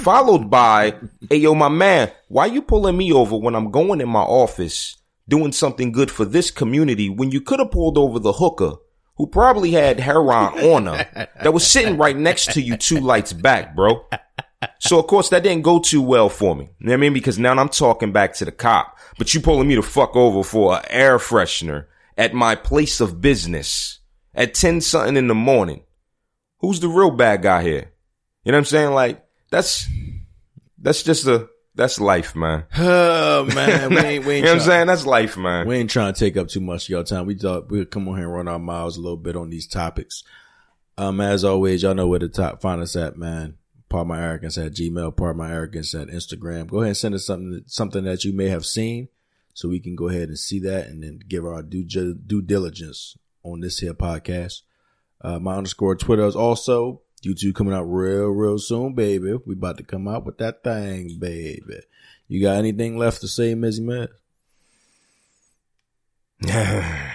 Followed 0.00 0.48
by, 0.48 0.94
hey 1.28 1.36
yo, 1.36 1.54
my 1.54 1.68
man, 1.68 2.10
why 2.28 2.46
you 2.46 2.62
pulling 2.62 2.96
me 2.96 3.12
over 3.12 3.36
when 3.36 3.54
I'm 3.54 3.70
going 3.70 4.00
in 4.00 4.08
my 4.08 4.22
office 4.22 4.96
doing 5.28 5.52
something 5.52 5.92
good 5.92 6.10
for 6.10 6.24
this 6.24 6.50
community 6.50 7.10
when 7.10 7.30
you 7.30 7.42
could 7.42 7.58
have 7.58 7.70
pulled 7.70 7.98
over 7.98 8.18
the 8.18 8.32
hooker 8.32 8.76
who 9.16 9.26
probably 9.26 9.72
had 9.72 10.00
heroin 10.00 10.58
on 10.58 10.86
her 10.86 11.28
that 11.42 11.52
was 11.52 11.66
sitting 11.66 11.98
right 11.98 12.16
next 12.16 12.52
to 12.52 12.62
you 12.62 12.78
two 12.78 12.98
lights 12.98 13.34
back, 13.34 13.76
bro. 13.76 14.06
So 14.78 14.98
of 14.98 15.06
course 15.06 15.28
that 15.28 15.42
didn't 15.42 15.64
go 15.64 15.78
too 15.78 16.00
well 16.00 16.30
for 16.30 16.56
me. 16.56 16.70
You 16.78 16.86
know 16.86 16.92
what 16.92 16.94
I 16.94 17.00
mean? 17.00 17.12
Because 17.12 17.38
now 17.38 17.52
I'm 17.52 17.68
talking 17.68 18.10
back 18.10 18.32
to 18.34 18.46
the 18.46 18.52
cop, 18.52 18.98
but 19.18 19.34
you 19.34 19.40
pulling 19.40 19.68
me 19.68 19.74
to 19.74 19.82
fuck 19.82 20.16
over 20.16 20.42
for 20.42 20.78
an 20.78 20.84
air 20.88 21.18
freshener 21.18 21.86
at 22.16 22.32
my 22.32 22.54
place 22.54 23.02
of 23.02 23.20
business 23.20 24.00
at 24.34 24.54
10 24.54 24.80
something 24.80 25.18
in 25.18 25.28
the 25.28 25.34
morning. 25.34 25.82
Who's 26.60 26.80
the 26.80 26.88
real 26.88 27.10
bad 27.10 27.42
guy 27.42 27.62
here? 27.62 27.92
You 28.44 28.52
know 28.52 28.56
what 28.56 28.60
I'm 28.60 28.64
saying? 28.64 28.92
Like, 28.92 29.26
that's, 29.50 29.88
that's 30.78 31.02
just 31.02 31.26
a, 31.26 31.48
that's 31.74 32.00
life, 32.00 32.34
man. 32.34 32.64
Oh 32.78 33.44
man, 33.54 33.90
we 33.90 33.98
ain't, 33.98 34.24
we 34.26 34.32
ain't 34.34 34.38
you 34.38 34.42
know 34.42 34.48
what 34.54 34.62
I'm 34.62 34.66
saying? 34.66 34.86
That's 34.88 35.06
life, 35.06 35.38
man. 35.38 35.66
We 35.66 35.76
ain't 35.76 35.88
trying 35.88 36.12
to 36.12 36.18
take 36.18 36.36
up 36.36 36.48
too 36.48 36.60
much 36.60 36.84
of 36.84 36.88
your 36.90 37.04
time. 37.04 37.24
We 37.24 37.34
thought 37.34 37.70
we'd 37.70 37.90
come 37.90 38.06
on 38.08 38.16
here 38.16 38.26
and 38.26 38.34
run 38.34 38.48
our 38.48 38.58
miles 38.58 38.96
a 38.98 39.00
little 39.00 39.16
bit 39.16 39.36
on 39.36 39.48
these 39.48 39.66
topics. 39.66 40.22
Um, 40.98 41.20
as 41.20 41.42
always, 41.42 41.82
y'all 41.82 41.94
know 41.94 42.06
where 42.06 42.18
to 42.18 42.28
top 42.28 42.60
find 42.60 42.82
us 42.82 42.96
at, 42.96 43.16
man. 43.16 43.56
Part 43.88 44.06
my 44.06 44.20
arrogance 44.20 44.58
at 44.58 44.72
Gmail, 44.72 45.16
part 45.16 45.36
my 45.36 45.50
arrogance 45.50 45.94
at 45.94 46.08
Instagram. 46.08 46.66
Go 46.66 46.78
ahead 46.78 46.88
and 46.88 46.96
send 46.96 47.14
us 47.14 47.24
something, 47.24 47.62
something 47.66 48.04
that 48.04 48.24
you 48.24 48.34
may 48.34 48.48
have 48.48 48.66
seen 48.66 49.08
so 49.54 49.68
we 49.68 49.80
can 49.80 49.96
go 49.96 50.08
ahead 50.08 50.28
and 50.28 50.38
see 50.38 50.60
that 50.60 50.86
and 50.88 51.02
then 51.02 51.20
give 51.26 51.46
our 51.46 51.62
due, 51.62 51.84
due 51.84 52.42
diligence 52.42 53.16
on 53.42 53.60
this 53.60 53.78
here 53.78 53.94
podcast. 53.94 54.62
Uh, 55.22 55.38
my 55.38 55.56
underscore 55.56 55.96
Twitter 55.96 56.26
is 56.26 56.36
also 56.36 57.02
YouTube 57.22 57.54
coming 57.54 57.74
out 57.74 57.84
real, 57.84 58.28
real 58.28 58.58
soon, 58.58 58.94
baby. 58.94 59.34
We 59.46 59.54
about 59.54 59.78
to 59.78 59.84
come 59.84 60.08
out 60.08 60.24
with 60.24 60.38
that 60.38 60.64
thing, 60.64 61.18
baby. 61.18 61.80
You 62.28 62.40
got 62.40 62.56
anything 62.56 62.96
left 62.96 63.20
to 63.22 63.28
say, 63.28 63.54
Mizzy 63.54 63.80
Man? 63.80 64.08
the, 66.40 67.12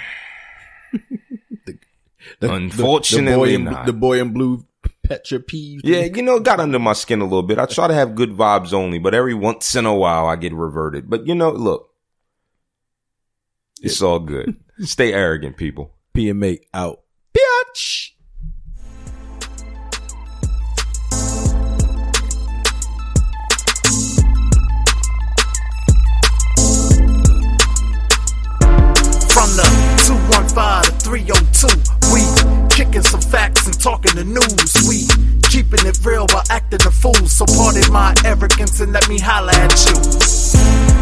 the, 2.40 2.54
Unfortunately, 2.54 3.32
the, 3.32 3.38
boy 3.38 3.56
in, 3.56 3.64
not. 3.64 3.86
the 3.86 3.94
boy 3.94 4.20
in 4.20 4.34
blue 4.34 4.66
Petra 5.08 5.40
peeve. 5.40 5.82
Yeah, 5.84 6.04
you 6.04 6.22
know, 6.22 6.40
got 6.40 6.60
under 6.60 6.80
my 6.80 6.94
skin 6.94 7.22
a 7.22 7.26
little 7.26 7.44
bit. 7.44 7.60
I 7.60 7.66
try 7.66 7.88
to 7.88 7.94
have 7.94 8.16
good 8.16 8.32
vibes 8.32 8.74
only, 8.74 9.00
but 9.00 9.14
every 9.14 9.34
once 9.34 9.76
in 9.76 9.86
a 9.86 9.96
while 9.96 10.28
I 10.28 10.36
get 10.36 10.54
reverted. 10.54 11.10
But 11.10 11.28
you 11.28 11.36
know, 11.36 11.52
look, 11.52 11.90
it's 13.82 14.02
all 14.02 14.20
good. 14.20 14.58
Stay 14.80 15.14
arrogant, 15.14 15.58
people. 15.58 15.92
PMA 16.14 16.60
out. 16.74 17.02
My 37.96 38.14
arrogance 38.26 38.82
and 38.82 38.92
let 38.92 39.08
me 39.08 39.18
holler 39.18 39.54
at 39.54 40.90
you. 40.90 40.95